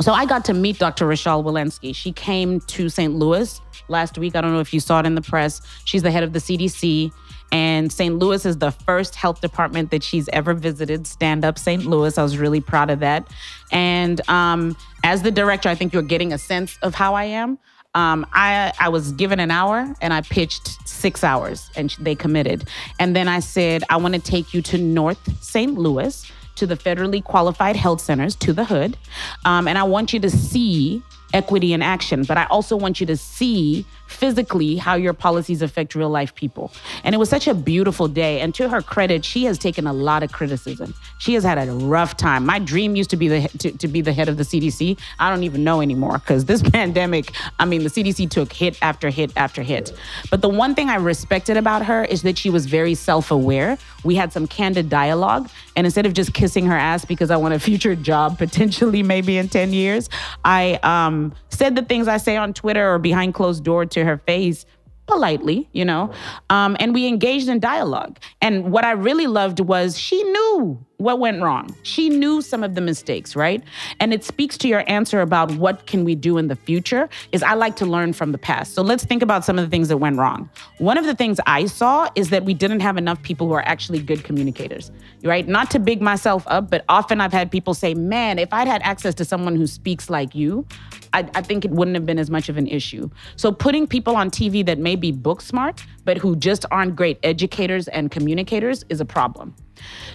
So, 0.00 0.12
I 0.12 0.26
got 0.26 0.44
to 0.46 0.54
meet 0.54 0.78
Dr. 0.78 1.06
Rochelle 1.06 1.42
Walensky. 1.42 1.94
She 1.94 2.12
came 2.12 2.60
to 2.60 2.88
St. 2.88 3.14
Louis 3.14 3.60
last 3.88 4.18
week. 4.18 4.36
I 4.36 4.40
don't 4.40 4.52
know 4.52 4.60
if 4.60 4.72
you 4.72 4.80
saw 4.80 5.00
it 5.00 5.06
in 5.06 5.14
the 5.14 5.22
press. 5.22 5.60
She's 5.84 6.02
the 6.02 6.10
head 6.10 6.22
of 6.22 6.32
the 6.32 6.38
CDC. 6.38 7.12
And 7.50 7.90
St. 7.90 8.18
Louis 8.18 8.44
is 8.44 8.58
the 8.58 8.70
first 8.70 9.14
health 9.14 9.40
department 9.40 9.90
that 9.90 10.02
she's 10.02 10.28
ever 10.32 10.52
visited. 10.52 11.06
Stand 11.06 11.44
up 11.44 11.58
St. 11.58 11.86
Louis. 11.86 12.18
I 12.18 12.22
was 12.22 12.36
really 12.36 12.60
proud 12.60 12.90
of 12.90 13.00
that. 13.00 13.26
And 13.72 14.20
um, 14.28 14.76
as 15.02 15.22
the 15.22 15.30
director, 15.30 15.68
I 15.68 15.74
think 15.74 15.92
you're 15.92 16.02
getting 16.02 16.32
a 16.32 16.38
sense 16.38 16.78
of 16.82 16.94
how 16.94 17.14
I 17.14 17.24
am. 17.24 17.58
Um, 17.94 18.26
I 18.32 18.72
I 18.78 18.88
was 18.88 19.12
given 19.12 19.40
an 19.40 19.50
hour 19.50 19.94
and 20.00 20.12
I 20.12 20.20
pitched 20.20 20.86
six 20.88 21.24
hours 21.24 21.70
and 21.76 21.90
they 22.00 22.14
committed. 22.14 22.68
And 22.98 23.16
then 23.16 23.28
I 23.28 23.40
said 23.40 23.82
I 23.88 23.96
want 23.96 24.14
to 24.14 24.20
take 24.20 24.52
you 24.52 24.62
to 24.62 24.78
North 24.78 25.18
St. 25.42 25.74
Louis 25.74 26.30
to 26.56 26.66
the 26.66 26.76
federally 26.76 27.22
qualified 27.22 27.76
health 27.76 28.00
centers 28.00 28.34
to 28.34 28.52
the 28.52 28.64
hood, 28.64 28.96
um, 29.44 29.68
and 29.68 29.78
I 29.78 29.84
want 29.84 30.12
you 30.12 30.20
to 30.20 30.30
see 30.30 31.02
equity 31.32 31.72
in 31.72 31.82
action. 31.82 32.24
But 32.24 32.36
I 32.36 32.46
also 32.46 32.76
want 32.76 33.00
you 33.00 33.06
to 33.06 33.16
see 33.16 33.86
physically 34.08 34.76
how 34.76 34.94
your 34.94 35.12
policies 35.12 35.62
affect 35.62 35.94
real 35.94 36.08
life 36.08 36.34
people. 36.34 36.72
And 37.04 37.14
it 37.14 37.18
was 37.18 37.28
such 37.28 37.46
a 37.46 37.54
beautiful 37.54 38.08
day. 38.08 38.40
And 38.40 38.54
to 38.56 38.68
her 38.68 38.82
credit, 38.82 39.24
she 39.24 39.44
has 39.44 39.58
taken 39.58 39.86
a 39.86 39.92
lot 39.92 40.22
of 40.22 40.32
criticism. 40.32 40.94
She 41.18 41.34
has 41.34 41.44
had 41.44 41.58
a 41.58 41.72
rough 41.72 42.16
time. 42.16 42.44
My 42.44 42.58
dream 42.58 42.96
used 42.96 43.10
to 43.10 43.16
be 43.16 43.28
the 43.28 43.48
to, 43.58 43.70
to 43.70 43.88
be 43.88 44.00
the 44.00 44.12
head 44.12 44.28
of 44.28 44.36
the 44.36 44.42
CDC. 44.42 44.98
I 45.18 45.30
don't 45.30 45.44
even 45.44 45.62
know 45.62 45.80
anymore 45.80 46.18
because 46.18 46.46
this 46.46 46.62
pandemic, 46.70 47.32
I 47.58 47.64
mean, 47.64 47.84
the 47.84 47.90
CDC 47.90 48.30
took 48.30 48.52
hit 48.52 48.78
after 48.82 49.10
hit 49.10 49.32
after 49.36 49.62
hit. 49.62 49.92
But 50.30 50.42
the 50.42 50.48
one 50.48 50.74
thing 50.74 50.88
I 50.88 50.96
respected 50.96 51.56
about 51.56 51.84
her 51.84 52.04
is 52.04 52.22
that 52.22 52.38
she 52.38 52.50
was 52.50 52.66
very 52.66 52.94
self-aware. 52.94 53.78
We 54.04 54.14
had 54.14 54.32
some 54.32 54.46
candid 54.46 54.88
dialogue. 54.88 55.50
And 55.76 55.86
instead 55.86 56.06
of 56.06 56.12
just 56.12 56.34
kissing 56.34 56.66
her 56.66 56.76
ass 56.76 57.04
because 57.04 57.30
I 57.30 57.36
want 57.36 57.54
a 57.54 57.58
future 57.68 57.94
job 57.94 58.38
potentially 58.38 59.02
maybe 59.02 59.38
in 59.38 59.48
10 59.48 59.72
years, 59.72 60.08
I 60.44 60.80
um, 60.82 61.34
said 61.50 61.76
the 61.76 61.82
things 61.82 62.08
I 62.08 62.16
say 62.16 62.36
on 62.36 62.54
Twitter 62.54 62.94
or 62.94 62.98
behind 62.98 63.34
closed 63.34 63.64
door 63.64 63.84
to 63.86 63.97
her 64.04 64.18
face 64.18 64.66
politely, 65.06 65.68
you 65.72 65.84
know, 65.84 66.12
um, 66.50 66.76
and 66.78 66.94
we 66.94 67.06
engaged 67.06 67.48
in 67.48 67.58
dialogue. 67.58 68.18
And 68.40 68.70
what 68.70 68.84
I 68.84 68.92
really 68.92 69.26
loved 69.26 69.60
was 69.60 69.98
she 69.98 70.22
knew 70.22 70.84
what 70.98 71.20
went 71.20 71.40
wrong. 71.40 71.72
She 71.84 72.08
knew 72.08 72.42
some 72.42 72.64
of 72.64 72.74
the 72.74 72.80
mistakes, 72.80 73.36
right? 73.36 73.62
And 74.00 74.12
it 74.12 74.24
speaks 74.24 74.58
to 74.58 74.68
your 74.68 74.82
answer 74.90 75.20
about 75.20 75.52
what 75.52 75.86
can 75.86 76.04
we 76.04 76.16
do 76.16 76.38
in 76.38 76.48
the 76.48 76.56
future 76.56 77.08
is 77.30 77.40
I 77.40 77.54
like 77.54 77.76
to 77.76 77.86
learn 77.86 78.12
from 78.12 78.32
the 78.32 78.38
past. 78.38 78.74
So 78.74 78.82
let's 78.82 79.04
think 79.04 79.22
about 79.22 79.44
some 79.44 79.60
of 79.60 79.64
the 79.64 79.70
things 79.70 79.88
that 79.88 79.98
went 79.98 80.18
wrong. 80.18 80.50
One 80.78 80.98
of 80.98 81.04
the 81.04 81.14
things 81.14 81.38
I 81.46 81.66
saw 81.66 82.08
is 82.16 82.30
that 82.30 82.44
we 82.44 82.52
didn't 82.52 82.80
have 82.80 82.96
enough 82.96 83.22
people 83.22 83.46
who 83.46 83.52
are 83.52 83.64
actually 83.64 84.00
good 84.00 84.24
communicators, 84.24 84.90
right? 85.22 85.46
Not 85.46 85.70
to 85.70 85.78
big 85.78 86.02
myself 86.02 86.42
up, 86.48 86.68
but 86.68 86.84
often 86.88 87.20
I've 87.20 87.32
had 87.32 87.52
people 87.52 87.74
say, 87.74 87.94
man, 87.94 88.40
if 88.40 88.52
I'd 88.52 88.66
had 88.66 88.82
access 88.82 89.14
to 89.16 89.24
someone 89.24 89.54
who 89.54 89.68
speaks 89.68 90.10
like 90.10 90.34
you, 90.34 90.66
I, 91.12 91.30
I, 91.34 91.42
think 91.42 91.64
it 91.64 91.70
wouldn't 91.70 91.94
have 91.94 92.06
been 92.06 92.18
as 92.18 92.28
much 92.28 92.48
of 92.48 92.56
an 92.56 92.66
issue. 92.66 93.08
So 93.36 93.50
putting 93.52 93.86
people 93.86 94.16
on 94.16 94.30
TV 94.30 94.66
that 94.66 94.78
may 94.78 94.96
be 94.96 95.12
book 95.12 95.40
smart, 95.40 95.82
but 96.04 96.18
who 96.18 96.36
just 96.36 96.66
aren't 96.70 96.96
great 96.96 97.18
educators 97.22 97.88
and 97.88 98.10
communicators 98.10 98.84
is 98.90 99.00
a 99.00 99.06
problem. 99.06 99.54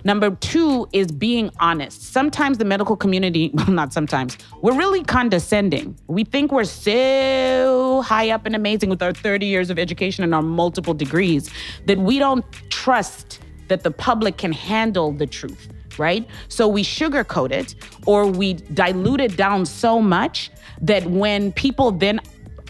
Number 0.04 0.32
two 0.32 0.88
is 0.92 1.08
being 1.12 1.50
honest. 1.60 2.02
Sometimes 2.14 2.58
the 2.58 2.66
medical 2.66 2.96
community, 2.96 3.52
well, 3.54 3.72
not 3.72 3.94
sometimes, 3.94 4.38
we're 4.62 4.78
really 4.78 5.04
condescending. 5.04 5.98
We 6.08 6.24
think 6.24 6.52
we're 6.52 6.64
so 6.64 8.02
high 8.06 8.30
up 8.30 8.46
and 8.46 8.56
amazing 8.56 8.90
with 8.90 9.02
our 9.02 9.14
30 9.14 9.46
years 9.46 9.70
of 9.70 9.80
education 9.80 10.24
and 10.24 10.34
our 10.34 10.42
multiple 10.42 10.94
degrees 10.94 11.50
that 11.86 11.98
we 11.98 12.20
don't 12.20 12.46
trust 12.70 13.40
that 13.68 13.84
the 13.84 13.92
public 13.92 14.38
can 14.38 14.52
handle 14.52 15.12
the 15.12 15.28
truth 15.28 15.70
right? 16.00 16.28
So 16.48 16.68
we 16.68 16.84
sugarcoat 16.84 17.52
it 17.52 17.76
or 18.08 18.26
we 18.26 18.54
dilute 18.54 19.22
it 19.22 19.38
down 19.38 19.64
so 19.66 20.02
much 20.02 20.50
that 20.82 21.06
when 21.06 21.52
people 21.52 21.92
then 21.92 22.20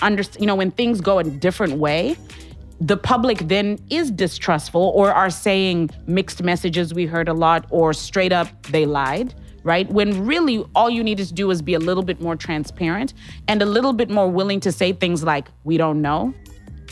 understand, 0.02 0.42
you 0.42 0.48
know, 0.48 0.56
when 0.56 0.72
things 0.72 1.02
go 1.02 1.20
a 1.20 1.24
different 1.24 1.74
way, 1.78 2.18
the 2.88 2.98
public 2.98 3.48
then 3.48 3.80
is 3.90 4.12
distrustful 4.12 4.92
or 4.94 5.10
are 5.14 5.30
saying 5.30 5.90
mixed 6.06 6.44
messages 6.44 6.94
we 6.94 7.06
heard 7.06 7.30
a 7.30 7.34
lot 7.34 7.66
or 7.70 7.94
straight 7.94 8.34
up 8.34 8.48
they 8.68 8.86
lied 8.86 9.34
right? 9.66 9.90
When 9.90 10.26
really 10.26 10.66
all 10.76 10.90
you 10.90 11.02
need 11.02 11.20
to 11.20 11.34
do 11.34 11.50
is 11.50 11.62
be 11.62 11.74
a 11.74 11.80
little 11.80 12.04
bit 12.04 12.20
more 12.20 12.36
transparent 12.36 13.14
and 13.48 13.62
a 13.62 13.66
little 13.66 13.94
bit 13.94 14.10
more 14.10 14.30
willing 14.30 14.60
to 14.60 14.74
say 14.74 14.92
things 14.92 15.24
like 15.24 15.48
we 15.64 15.78
don't 15.78 16.02
know 16.02 16.34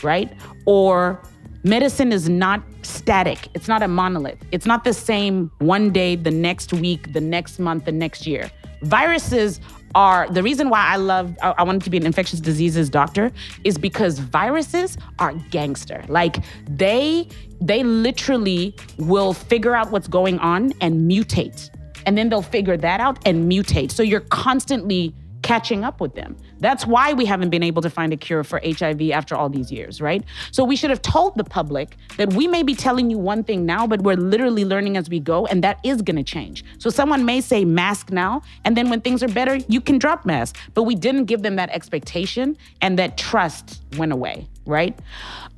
right? 0.02 0.32
Or 0.64 1.22
medicine 1.64 2.12
is 2.12 2.30
not 2.30 2.62
static. 2.80 3.48
It's 3.54 3.68
not 3.68 3.82
a 3.82 3.88
monolith. 3.88 4.38
It's 4.52 4.64
not 4.64 4.84
the 4.84 4.94
same 4.94 5.50
one 5.58 5.90
day 5.90 6.16
the 6.16 6.30
next 6.30 6.72
week 6.72 7.12
the 7.12 7.20
next 7.20 7.58
month 7.58 7.84
the 7.84 7.92
next 7.92 8.26
year. 8.26 8.50
Viruses 8.80 9.60
are 9.94 10.28
the 10.28 10.42
reason 10.42 10.68
why 10.68 10.84
I 10.86 10.96
love 10.96 11.36
I, 11.42 11.62
wanted 11.62 11.82
to 11.82 11.90
be 11.90 11.96
an 11.96 12.06
infectious 12.06 12.40
diseases 12.40 12.88
doctor 12.88 13.32
is 13.64 13.78
because 13.78 14.18
viruses 14.18 14.96
are 15.18 15.32
gangster. 15.50 16.04
Like 16.08 16.36
they 16.68 17.28
they 17.60 17.82
literally 17.84 18.74
will 18.98 19.32
figure 19.32 19.74
out 19.74 19.90
what's 19.90 20.08
going 20.08 20.38
on 20.40 20.72
and 20.80 21.10
mutate. 21.10 21.70
And 22.04 22.18
then 22.18 22.28
they'll 22.28 22.42
figure 22.42 22.76
that 22.76 23.00
out 23.00 23.18
and 23.26 23.50
mutate. 23.50 23.92
So 23.92 24.02
you're 24.02 24.20
constantly 24.20 25.14
catching 25.42 25.84
up 25.84 26.00
with 26.00 26.14
them. 26.14 26.36
That's 26.60 26.86
why 26.86 27.12
we 27.12 27.24
haven't 27.24 27.50
been 27.50 27.62
able 27.62 27.82
to 27.82 27.90
find 27.90 28.12
a 28.12 28.16
cure 28.16 28.44
for 28.44 28.60
HIV 28.64 29.10
after 29.10 29.34
all 29.34 29.48
these 29.48 29.70
years, 29.70 30.00
right? 30.00 30.24
So 30.52 30.64
we 30.64 30.76
should 30.76 30.90
have 30.90 31.02
told 31.02 31.36
the 31.36 31.44
public 31.44 31.96
that 32.16 32.32
we 32.32 32.46
may 32.46 32.62
be 32.62 32.74
telling 32.74 33.10
you 33.10 33.18
one 33.18 33.44
thing 33.44 33.66
now, 33.66 33.86
but 33.86 34.02
we're 34.02 34.16
literally 34.16 34.64
learning 34.64 34.96
as 34.96 35.10
we 35.10 35.20
go, 35.20 35.46
and 35.46 35.62
that 35.64 35.78
is 35.84 36.02
gonna 36.02 36.22
change. 36.22 36.64
So 36.78 36.90
someone 36.90 37.24
may 37.24 37.40
say 37.40 37.64
mask 37.64 38.10
now, 38.10 38.42
and 38.64 38.76
then 38.76 38.88
when 38.90 39.00
things 39.00 39.22
are 39.22 39.28
better, 39.28 39.56
you 39.68 39.80
can 39.80 39.98
drop 39.98 40.24
mask. 40.24 40.56
But 40.74 40.84
we 40.84 40.94
didn't 40.94 41.24
give 41.24 41.42
them 41.42 41.56
that 41.56 41.70
expectation, 41.70 42.56
and 42.80 42.98
that 42.98 43.18
trust 43.18 43.82
went 43.96 44.12
away 44.12 44.48
right? 44.66 44.98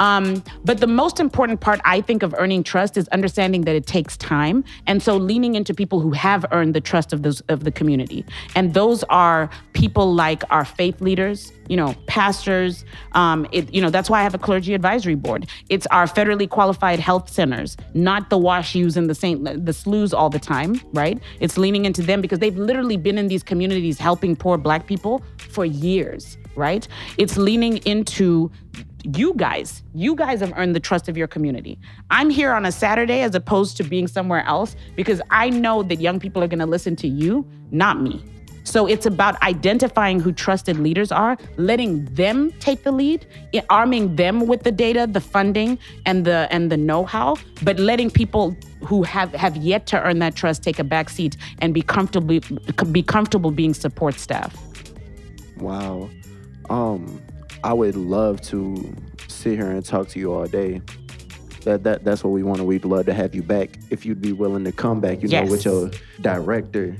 Um, 0.01 0.43
but 0.65 0.79
the 0.79 0.87
most 0.87 1.21
important 1.21 1.61
part, 1.61 1.81
I 1.85 2.01
think, 2.01 2.23
of 2.23 2.35
earning 2.39 2.63
trust 2.65 2.97
is 2.97 3.07
understanding 3.09 3.63
that 3.63 3.77
it 3.77 3.87
takes 3.87 4.17
time, 4.17 4.65
and 4.87 5.03
so 5.03 5.17
leaning 5.17 5.55
into 5.55 5.75
people 5.75 6.01
who 6.01 6.13
have 6.13 6.45
earned 6.51 6.75
the 6.75 6.81
trust 6.81 7.13
of 7.13 7.23
those 7.23 7.41
of 7.43 7.65
the 7.65 7.71
community, 7.71 8.25
and 8.55 8.75
those 8.75 9.05
are 9.05 9.51
people 9.73 10.15
like 10.15 10.43
our 10.51 10.65
faith 10.65 11.01
leaders, 11.01 11.53
you 11.69 11.77
know, 11.77 11.95
pastors. 12.07 12.85
Um, 13.13 13.47
it, 13.53 13.73
you 13.73 13.81
know, 13.81 13.91
that's 13.91 14.11
why 14.11 14.21
I 14.21 14.23
have 14.23 14.35
a 14.35 14.39
clergy 14.39 14.75
advisory 14.75 15.15
board. 15.15 15.49
It's 15.69 15.87
our 15.89 16.07
federally 16.07 16.49
qualified 16.49 17.01
health 17.01 17.31
centers, 17.31 17.77
not 17.95 18.31
the 18.31 18.39
wash 18.39 18.75
WashUs 18.75 18.97
and 18.97 19.11
the 19.11 19.15
Saint 19.15 19.45
the 19.45 19.73
SLUs 19.73 20.13
all 20.13 20.31
the 20.31 20.39
time, 20.39 20.81
right? 20.93 21.21
It's 21.41 21.59
leaning 21.59 21.85
into 21.85 22.03
them 22.03 22.21
because 22.21 22.39
they've 22.39 22.57
literally 22.57 22.97
been 22.97 23.19
in 23.19 23.29
these 23.29 23.43
communities 23.43 23.99
helping 23.99 24.37
poor 24.37 24.57
Black 24.57 24.87
people 24.87 25.23
for 25.39 25.65
years 25.65 26.39
right? 26.57 26.87
It's 27.19 27.37
leaning 27.37 27.79
into 27.79 28.51
you 29.03 29.35
guys. 29.35 29.83
You 29.95 30.15
guys 30.15 30.41
have 30.41 30.53
earned 30.57 30.75
the 30.75 30.81
trust 30.81 31.09
of 31.09 31.17
your 31.17 31.27
community. 31.27 31.79
I'm 32.11 32.31
here 32.31 32.53
on 32.53 32.65
a 32.65 32.73
Saturday 32.73 33.21
as 33.21 33.35
opposed 33.35 33.77
to 33.79 33.85
being 33.85 34.07
somewhere 34.07 34.45
else 34.45 34.77
because 34.97 35.21
I 35.31 35.51
know 35.51 35.83
that 35.83 36.01
young 36.01 36.19
people 36.19 36.43
are 36.43 36.49
going 36.49 36.61
to 36.61 36.67
listen 36.67 36.97
to 36.97 37.09
you, 37.09 37.47
not 37.71 38.01
me. 38.01 38.25
So 38.65 38.87
it's 38.87 39.07
about 39.07 39.41
identifying 39.43 40.21
who 40.21 40.33
trusted 40.33 40.79
leaders 40.79 41.13
are, 41.13 41.37
letting 41.57 42.07
them 42.07 42.51
take 42.61 42.83
the 42.83 42.93
lead, 42.93 43.27
arming 43.71 44.17
them 44.17 44.47
with 44.47 44.63
the 44.63 44.73
data, 44.73 45.07
the 45.07 45.21
funding, 45.21 45.79
and 46.07 46.25
the 46.25 46.49
and 46.51 46.73
the 46.73 46.77
know-how, 46.77 47.37
but 47.63 47.79
letting 47.79 48.11
people 48.11 48.57
who 48.81 49.03
have 49.03 49.33
have 49.35 49.57
yet 49.57 49.87
to 49.87 50.03
earn 50.03 50.19
that 50.19 50.35
trust 50.35 50.63
take 50.63 50.79
a 50.79 50.85
back 50.85 51.09
seat 51.09 51.37
and 51.61 51.73
be 51.73 51.83
comfortable 51.83 52.41
be 52.91 53.03
comfortable 53.03 53.51
being 53.51 53.75
support 53.75 54.15
staff. 54.15 54.57
Wow. 55.59 56.09
Um 56.71 57.21
I 57.63 57.73
would 57.73 57.97
love 57.97 58.41
to 58.43 58.95
sit 59.29 59.55
here 59.57 59.71
and 59.71 59.85
talk 59.85 60.09
to 60.09 60.19
you 60.19 60.33
all 60.33 60.47
day. 60.47 60.83
That 61.65 61.83
that 61.85 62.05
that's 62.05 62.25
what 62.25 62.31
we 62.31 62.43
want. 62.43 62.59
And 62.59 62.69
we'd 62.69 62.85
love 62.85 63.07
to 63.07 63.15
have 63.15 63.35
you 63.35 63.43
back 63.43 63.79
if 63.91 64.05
you'd 64.05 64.21
be 64.21 64.33
willing 64.33 64.65
to 64.65 64.73
come 64.73 65.01
back. 65.01 65.23
You 65.23 65.29
yes. 65.29 65.47
know, 65.47 65.51
with 65.51 65.65
your 65.65 65.91
director. 66.21 66.97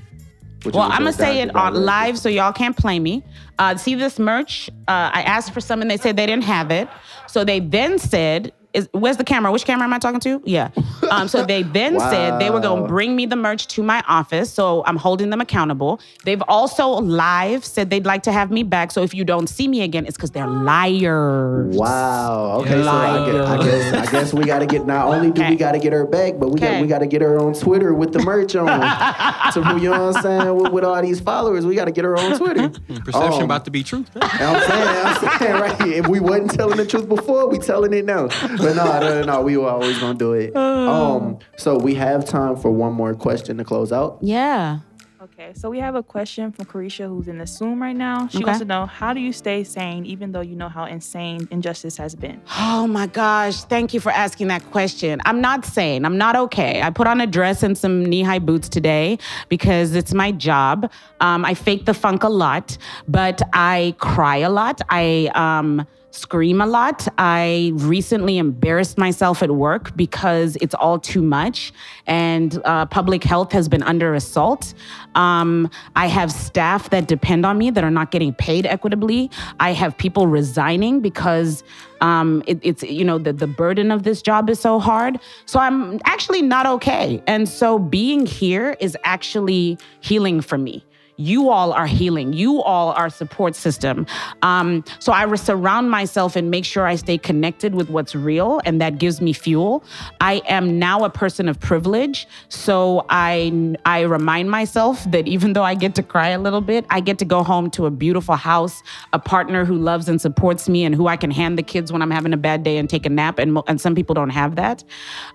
Well, 0.73 0.83
I'm 0.83 1.01
gonna 1.01 1.13
say 1.13 1.41
it 1.41 1.55
on 1.55 1.75
live 1.75 2.19
so 2.19 2.29
y'all 2.29 2.53
can't 2.53 2.77
play 2.77 2.99
me. 2.99 3.23
Uh, 3.59 3.77
see 3.77 3.95
this 3.95 4.19
merch? 4.19 4.69
Uh, 4.89 5.11
I 5.13 5.23
asked 5.23 5.53
for 5.53 5.61
some 5.61 5.83
and 5.83 5.91
they 5.91 5.97
said 5.97 6.17
they 6.17 6.27
didn't 6.27 6.45
have 6.45 6.71
it. 6.71 6.89
So 7.27 7.45
they 7.45 7.61
then 7.61 7.99
said 7.99 8.53
is 8.75 8.89
where's 8.93 9.17
the 9.17 9.25
camera? 9.25 9.53
Which 9.53 9.65
camera 9.65 9.85
am 9.85 9.93
I 9.93 9.99
talking 9.99 10.21
to? 10.21 10.43
Yeah. 10.45 10.71
Um, 11.11 11.29
so 11.29 11.45
they 11.45 11.63
then 11.63 11.97
wow. 11.97 12.11
said 12.11 12.41
they 12.41 12.49
were 12.49 12.61
going 12.61 12.83
to 12.83 12.89
bring 12.89 13.15
me 13.15 13.27
the 13.27 13.37
merch 13.37 13.67
to 13.69 13.83
my 13.83 14.03
office. 14.09 14.51
So 14.51 14.83
I'm 14.87 14.97
holding 14.97 15.29
them 15.29 15.41
accountable. 15.41 16.01
They've 16.25 16.43
also 16.49 16.89
live 16.89 17.63
said 17.63 17.91
they'd 17.91 18.07
like 18.07 18.23
to 18.23 18.33
have 18.33 18.51
me 18.51 18.63
back. 18.63 18.91
So 18.91 19.03
if 19.03 19.13
you 19.13 19.23
don't 19.23 19.47
see 19.47 19.69
me 19.69 19.83
again, 19.83 20.07
it's 20.07 20.17
because 20.17 20.31
they're 20.31 20.47
liars. 20.47 21.77
Wow. 21.77 22.61
Okay. 22.63 22.77
Liars. 22.77 23.27
So 23.27 23.45
I 23.45 23.57
guess, 23.59 23.67
I 23.67 23.67
guess, 23.67 24.09
I 24.09 24.13
guess 24.13 24.35
we 24.35 24.45
got 24.45 24.61
to 24.61 24.67
get. 24.67 24.87
Not 24.87 25.09
only 25.09 25.31
do 25.31 25.43
okay. 25.43 25.51
we 25.51 25.57
got 25.57 25.73
to 25.73 25.79
get 25.79 25.93
her 25.93 26.07
back, 26.07 26.39
but 26.39 26.49
we 26.49 26.59
okay. 26.59 26.73
got 26.73 26.83
we 26.83 26.89
got 26.89 27.01
to 27.01 27.07
get 27.07 27.21
her 27.21 27.39
on 27.39 27.53
Twitter 27.53 27.93
with 27.93 28.15
the 28.15 28.21
merch 28.21 28.57
on. 28.57 29.53
so 29.53 29.61
you 29.77 29.91
know 29.91 30.07
what 30.07 30.17
I'm 30.17 30.23
saying? 30.23 30.57
With, 30.57 30.73
with 30.73 30.85
all 30.85 31.03
these 31.03 31.21
followers, 31.21 31.67
we 31.67 31.75
got 31.75 31.85
to 31.85 31.93
get 31.93 32.05
her 32.05 32.17
on 32.17 32.39
Twitter. 32.39 32.71
Perception 32.89 33.41
um, 33.41 33.43
about 33.43 33.67
to 33.67 33.71
be 33.71 33.85
truth. 33.85 34.11
I'm 34.17 34.63
saying, 34.63 34.89
I'm 34.89 35.39
saying, 35.39 35.61
right. 35.61 35.81
If 35.99 36.09
we 36.09 36.19
wasn't 36.19 36.53
telling 36.53 36.79
the 36.79 36.87
truth 36.87 37.09
before, 37.09 37.49
we 37.49 37.59
telling 37.59 37.93
it 37.93 38.07
now 38.07 38.29
but 38.65 38.77
no, 38.77 39.01
no, 39.01 39.23
no, 39.23 39.43
we 39.43 39.57
were 39.57 39.69
always 39.69 39.99
gonna 39.99 40.19
do 40.19 40.33
it. 40.33 40.55
Um, 40.57 41.39
so 41.57 41.77
we 41.77 41.95
have 41.95 42.25
time 42.25 42.57
for 42.57 42.71
one 42.71 42.93
more 42.93 43.15
question 43.15 43.59
to 43.59 43.65
close 43.65 43.93
out. 43.93 44.19
Yeah. 44.21 44.81
Okay, 45.25 45.53
so 45.55 45.71
we 45.71 45.79
have 45.81 45.95
a 45.95 46.03
question 46.03 46.53
from 46.53 46.67
Carisha 46.67 47.09
who's 47.09 47.29
in 47.29 47.39
the 47.39 47.47
Zoom 47.47 47.81
right 47.81 47.97
now. 47.97 48.29
She 48.29 48.39
okay. 48.39 48.45
wants 48.45 48.59
to 48.59 48.67
know 48.67 48.85
how 48.85 49.15
do 49.15 49.21
you 49.21 49.33
stay 49.33 49.65
sane 49.65 50.05
even 50.05 50.33
though 50.33 50.43
you 50.43 50.55
know 50.55 50.69
how 50.69 50.85
insane 50.85 51.49
injustice 51.51 51.97
has 51.97 52.15
been? 52.15 52.43
Oh 52.59 52.87
my 52.87 53.07
gosh, 53.07 53.65
thank 53.65 53.95
you 53.95 54.01
for 54.01 54.13
asking 54.13 54.49
that 54.49 54.63
question. 54.71 55.23
I'm 55.25 55.41
not 55.41 55.65
sane. 55.65 56.05
I'm 56.05 56.19
not 56.19 56.37
okay. 56.37 56.83
I 56.83 56.91
put 56.91 57.07
on 57.07 57.23
a 57.23 57.27
dress 57.27 57.63
and 57.63 57.77
some 57.77 58.05
knee 58.05 58.23
high 58.23 58.39
boots 58.39 58.69
today 58.69 59.19
because 59.49 59.95
it's 59.95 60.13
my 60.13 60.31
job. 60.31 60.93
Um, 61.21 61.47
I 61.47 61.55
fake 61.55 61.87
the 61.87 61.95
funk 61.95 62.23
a 62.23 62.29
lot, 62.29 62.77
but 63.09 63.41
I 63.55 63.95
cry 63.99 64.37
a 64.37 64.51
lot. 64.51 64.83
I 64.91 65.31
um, 65.35 65.87
scream 66.15 66.61
a 66.61 66.67
lot. 66.67 67.07
I 67.19 67.73
recently 67.75 68.39
embarrassed 68.39 68.97
myself 68.99 69.43
at 69.43 69.51
work 69.51 69.97
because 69.97 70.57
it's 70.61 70.75
all 70.75 70.99
too 70.99 71.23
much, 71.23 71.73
and 72.07 72.61
uh, 72.65 72.87
public 72.87 73.25
health 73.25 73.53
has 73.53 73.69
been 73.69 73.83
under 73.83 74.15
assault. 74.15 74.75
Um, 75.15 75.69
I 75.97 76.07
have 76.07 76.31
staff 76.31 76.91
that 76.91 77.09
depend 77.09 77.45
on 77.45 77.59
me 77.59 77.71
that 77.71 77.83
are 77.83 77.91
not 77.91 78.11
getting 78.11 78.33
paid 78.33 78.65
equitably. 78.67 79.31
I 79.61 79.73
have 79.73 79.99
people 79.99 80.27
resigning 80.27 81.01
because 81.01 81.65
um, 82.01 82.43
it, 82.47 82.59
it's 82.63 82.83
you 82.83 83.05
know 83.05 83.19
the 83.19 83.33
the 83.33 83.47
burden 83.47 83.91
of 83.91 84.05
this 84.05 84.23
job 84.23 84.49
is 84.49 84.61
so 84.61 84.79
hard. 84.79 85.19
So 85.47 85.59
I'm 85.59 86.01
actually 86.05 86.43
not 86.43 86.67
okay, 86.67 87.23
and 87.27 87.49
so 87.49 87.79
being 87.79 88.25
here 88.25 88.77
is 88.81 88.97
actually 89.05 89.79
healing 90.01 90.41
for 90.41 90.59
me 90.59 90.85
you 91.17 91.51
all 91.51 91.73
are 91.73 91.87
healing. 91.87 92.33
You 92.33 92.63
all 92.63 92.93
are 92.93 93.09
support 93.09 93.55
system. 93.55 94.07
Um, 94.43 94.85
so 94.99 95.13
I 95.13 95.33
surround 95.35 95.91
myself 95.91 96.37
and 96.37 96.51
make 96.51 96.65
sure 96.65 96.87
I 96.87 96.97
stay 96.97 97.19
connected 97.19 97.75
with 97.75 97.91
what's 97.91 98.15
real, 98.15 98.61
and 98.65 98.81
that 98.81 98.99
gives 98.99 99.21
me 99.21 99.33
fuel. 99.33 99.85
I 100.21 100.43
am 100.49 100.79
now 100.79 101.05
a 101.05 101.11
person 101.11 101.49
of 101.49 101.59
privilege, 101.61 102.27
so 102.49 103.05
I 103.09 103.75
I 103.85 104.03
remind 104.03 104.51
myself 104.51 105.05
that 105.11 105.27
even 105.27 105.53
though 105.53 105.63
I 105.63 105.75
get 105.75 105.95
to 105.97 106.03
cry 106.03 106.29
a 106.29 106.39
little 106.39 106.61
bit, 106.61 106.85
I 106.91 107.01
get 107.01 107.19
to 107.19 107.25
go 107.25 107.43
home 107.43 107.71
to 107.71 107.87
a 107.87 107.91
beautiful 107.91 108.37
house, 108.37 108.83
a 109.13 109.19
partner 109.19 109.65
who 109.65 109.77
loves 109.77 110.09
and 110.09 110.21
supports 110.21 110.69
me, 110.69 110.85
and 110.85 110.95
who 110.95 111.07
I 111.07 111.17
can 111.17 111.31
hand 111.31 111.59
the 111.59 111.63
kids 111.63 111.93
when 111.93 112.03
I'm 112.03 112.11
having 112.11 112.33
a 112.33 112.37
bad 112.39 112.63
day 112.63 112.79
and 112.79 112.89
take 112.89 113.07
a 113.07 113.11
nap. 113.11 113.39
And 113.39 113.59
and 113.67 113.81
some 113.81 113.95
people 113.95 114.15
don't 114.15 114.31
have 114.31 114.57
that. 114.57 114.85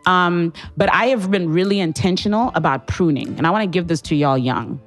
Um, 0.05 0.53
but 0.77 0.91
I 0.93 1.07
have 1.07 1.31
been 1.31 1.51
really 1.51 1.79
intentional 1.79 2.51
about 2.55 2.87
pruning, 2.87 3.35
and 3.37 3.47
I 3.47 3.51
want 3.51 3.63
to 3.63 3.69
give 3.69 3.87
this 3.87 4.01
to 4.03 4.15
y'all 4.15 4.37
young. 4.37 4.81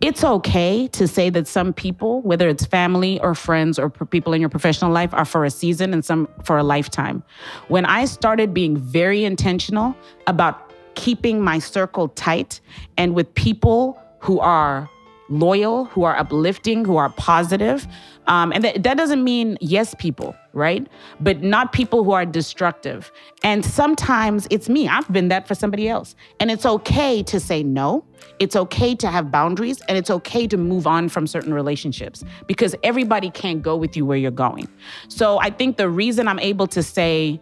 It's 0.00 0.22
okay 0.22 0.88
to 0.88 1.08
say 1.08 1.30
that 1.30 1.48
some 1.48 1.72
people, 1.72 2.20
whether 2.22 2.48
it's 2.48 2.64
family 2.64 3.20
or 3.20 3.34
friends 3.34 3.78
or 3.78 3.88
people 3.88 4.32
in 4.32 4.40
your 4.40 4.50
professional 4.50 4.92
life, 4.92 5.12
are 5.14 5.24
for 5.24 5.44
a 5.44 5.50
season 5.50 5.92
and 5.92 6.04
some 6.04 6.28
for 6.44 6.58
a 6.58 6.62
lifetime. 6.62 7.22
When 7.68 7.84
I 7.84 8.04
started 8.04 8.52
being 8.52 8.76
very 8.76 9.24
intentional 9.24 9.96
about 10.26 10.72
keeping 10.94 11.40
my 11.40 11.58
circle 11.58 12.08
tight 12.08 12.60
and 12.96 13.14
with 13.14 13.32
people 13.34 13.98
who 14.20 14.40
are 14.40 14.90
loyal, 15.28 15.86
who 15.86 16.04
are 16.04 16.16
uplifting, 16.16 16.84
who 16.84 16.96
are 16.96 17.10
positive. 17.10 17.86
Um, 18.26 18.52
and 18.52 18.64
that, 18.64 18.82
that 18.82 18.96
doesn't 18.96 19.22
mean 19.22 19.56
yes 19.60 19.94
people, 19.98 20.36
right? 20.52 20.86
But 21.20 21.42
not 21.42 21.72
people 21.72 22.04
who 22.04 22.12
are 22.12 22.26
destructive. 22.26 23.12
And 23.42 23.64
sometimes 23.64 24.46
it's 24.50 24.68
me. 24.68 24.88
I've 24.88 25.10
been 25.12 25.28
that 25.28 25.46
for 25.46 25.54
somebody 25.54 25.88
else. 25.88 26.16
And 26.40 26.50
it's 26.50 26.66
okay 26.66 27.22
to 27.24 27.38
say 27.38 27.62
no. 27.62 28.04
It's 28.38 28.56
okay 28.56 28.94
to 28.96 29.08
have 29.08 29.30
boundaries. 29.30 29.80
And 29.88 29.96
it's 29.96 30.10
okay 30.10 30.46
to 30.48 30.56
move 30.56 30.86
on 30.86 31.08
from 31.08 31.26
certain 31.26 31.54
relationships 31.54 32.24
because 32.46 32.74
everybody 32.82 33.30
can't 33.30 33.62
go 33.62 33.76
with 33.76 33.96
you 33.96 34.04
where 34.04 34.18
you're 34.18 34.30
going. 34.30 34.68
So 35.08 35.38
I 35.38 35.50
think 35.50 35.76
the 35.76 35.88
reason 35.88 36.28
I'm 36.28 36.40
able 36.40 36.66
to 36.68 36.82
say, 36.82 37.40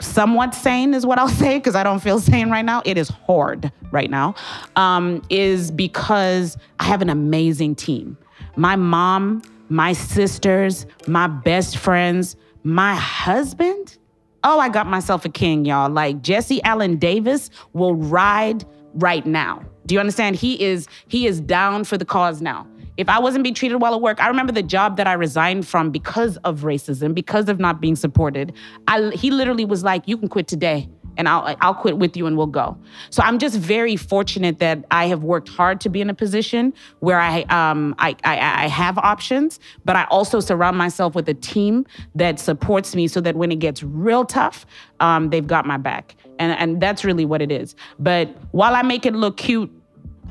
somewhat 0.00 0.54
sane 0.54 0.94
is 0.94 1.04
what 1.04 1.18
I'll 1.18 1.28
say 1.44 1.58
because 1.58 1.74
I 1.74 1.82
don't 1.82 2.00
feel 2.00 2.20
sane 2.20 2.50
right 2.50 2.64
now. 2.64 2.82
It 2.84 2.98
is 2.98 3.08
hard 3.08 3.72
right 3.90 4.10
now. 4.10 4.34
Um, 4.76 5.22
is 5.30 5.70
because 5.70 6.56
I 6.78 6.84
have 6.84 7.02
an 7.02 7.10
amazing 7.10 7.74
team. 7.74 8.16
My 8.56 8.76
mom, 8.76 9.42
my 9.68 9.92
sisters, 9.92 10.86
my 11.06 11.26
best 11.26 11.76
friends, 11.78 12.36
my 12.64 12.94
husband. 12.94 13.98
Oh, 14.44 14.58
I 14.58 14.68
got 14.68 14.86
myself 14.86 15.24
a 15.24 15.28
king, 15.28 15.64
y'all. 15.64 15.90
Like 15.90 16.22
Jesse 16.22 16.62
Allen 16.62 16.96
Davis 16.96 17.50
will 17.72 17.94
ride 17.94 18.64
right 18.94 19.26
now. 19.26 19.62
Do 19.86 19.94
you 19.94 20.00
understand? 20.00 20.36
He 20.36 20.62
is 20.62 20.86
he 21.08 21.26
is 21.26 21.40
down 21.40 21.84
for 21.84 21.96
the 21.96 22.04
cause 22.04 22.40
now. 22.40 22.66
If 22.96 23.08
I 23.08 23.20
wasn't 23.20 23.44
being 23.44 23.54
treated 23.54 23.80
well 23.80 23.94
at 23.94 24.00
work, 24.00 24.20
I 24.20 24.26
remember 24.26 24.52
the 24.52 24.62
job 24.62 24.96
that 24.96 25.06
I 25.06 25.12
resigned 25.12 25.66
from 25.66 25.90
because 25.90 26.36
of 26.38 26.60
racism, 26.60 27.14
because 27.14 27.48
of 27.48 27.60
not 27.60 27.80
being 27.80 27.94
supported. 27.94 28.52
I, 28.88 29.10
he 29.10 29.30
literally 29.30 29.64
was 29.64 29.84
like, 29.84 30.06
"You 30.06 30.16
can 30.16 30.28
quit 30.28 30.48
today." 30.48 30.88
And 31.18 31.28
I'll 31.28 31.54
I'll 31.60 31.74
quit 31.74 31.98
with 31.98 32.16
you 32.16 32.26
and 32.26 32.36
we'll 32.36 32.46
go. 32.46 32.78
So 33.10 33.22
I'm 33.22 33.38
just 33.38 33.58
very 33.58 33.96
fortunate 33.96 34.60
that 34.60 34.84
I 34.90 35.06
have 35.06 35.24
worked 35.24 35.48
hard 35.48 35.80
to 35.82 35.88
be 35.90 36.00
in 36.00 36.08
a 36.08 36.14
position 36.14 36.72
where 37.00 37.18
I 37.18 37.42
um 37.50 37.94
I 37.98 38.16
I, 38.24 38.64
I 38.64 38.68
have 38.68 38.96
options, 38.96 39.60
but 39.84 39.96
I 39.96 40.04
also 40.04 40.40
surround 40.40 40.78
myself 40.78 41.14
with 41.14 41.28
a 41.28 41.34
team 41.34 41.84
that 42.14 42.38
supports 42.38 42.94
me 42.94 43.08
so 43.08 43.20
that 43.20 43.36
when 43.36 43.52
it 43.52 43.58
gets 43.58 43.82
real 43.82 44.24
tough, 44.24 44.64
um, 45.00 45.30
they've 45.30 45.46
got 45.46 45.66
my 45.66 45.76
back, 45.76 46.14
and 46.38 46.52
and 46.52 46.80
that's 46.80 47.04
really 47.04 47.24
what 47.24 47.42
it 47.42 47.52
is. 47.52 47.74
But 47.98 48.28
while 48.52 48.74
I 48.74 48.82
make 48.82 49.04
it 49.04 49.14
look 49.14 49.36
cute 49.36 49.70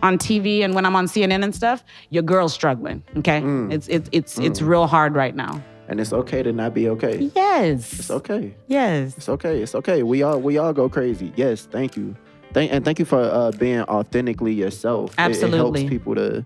on 0.04 0.18
TV 0.18 0.64
and 0.64 0.74
when 0.76 0.86
I'm 0.86 0.96
on 0.96 1.08
CNN 1.08 1.44
and 1.44 1.54
stuff, 1.54 1.84
your 2.10 2.24
girl's 2.24 2.54
struggling. 2.54 3.04
Okay, 3.18 3.42
mm. 3.42 3.72
it's 3.72 3.88
it's 3.88 4.10
it's 4.12 4.36
mm. 4.38 4.46
it's 4.46 4.62
real 4.62 4.88
hard 4.88 5.16
right 5.16 5.36
now. 5.36 5.62
And 5.88 6.00
it's 6.00 6.14
okay 6.14 6.44
to 6.44 6.52
not 6.52 6.74
be 6.74 6.90
okay. 6.90 7.32
Yes. 7.36 8.00
It's 8.00 8.12
okay. 8.12 8.54
Yes. 8.68 9.16
It's 9.18 9.30
okay. 9.30 9.62
It's 9.62 9.74
okay. 9.76 10.04
We 10.04 10.24
all 10.24 10.40
we 10.40 10.58
all 10.58 10.74
go 10.74 10.90
crazy. 10.90 11.32
Yes. 11.36 11.66
Thank 11.66 11.96
you. 11.96 12.16
Thank 12.54 12.72
and 12.72 12.84
thank 12.84 13.00
you 13.00 13.06
for 13.06 13.22
uh, 13.22 13.52
being 13.52 13.82
authentically 13.82 14.54
yourself. 14.54 15.14
Absolutely. 15.18 15.58
It, 15.58 15.62
it 15.62 15.80
helps 15.80 15.90
people 15.90 16.16
to 16.16 16.46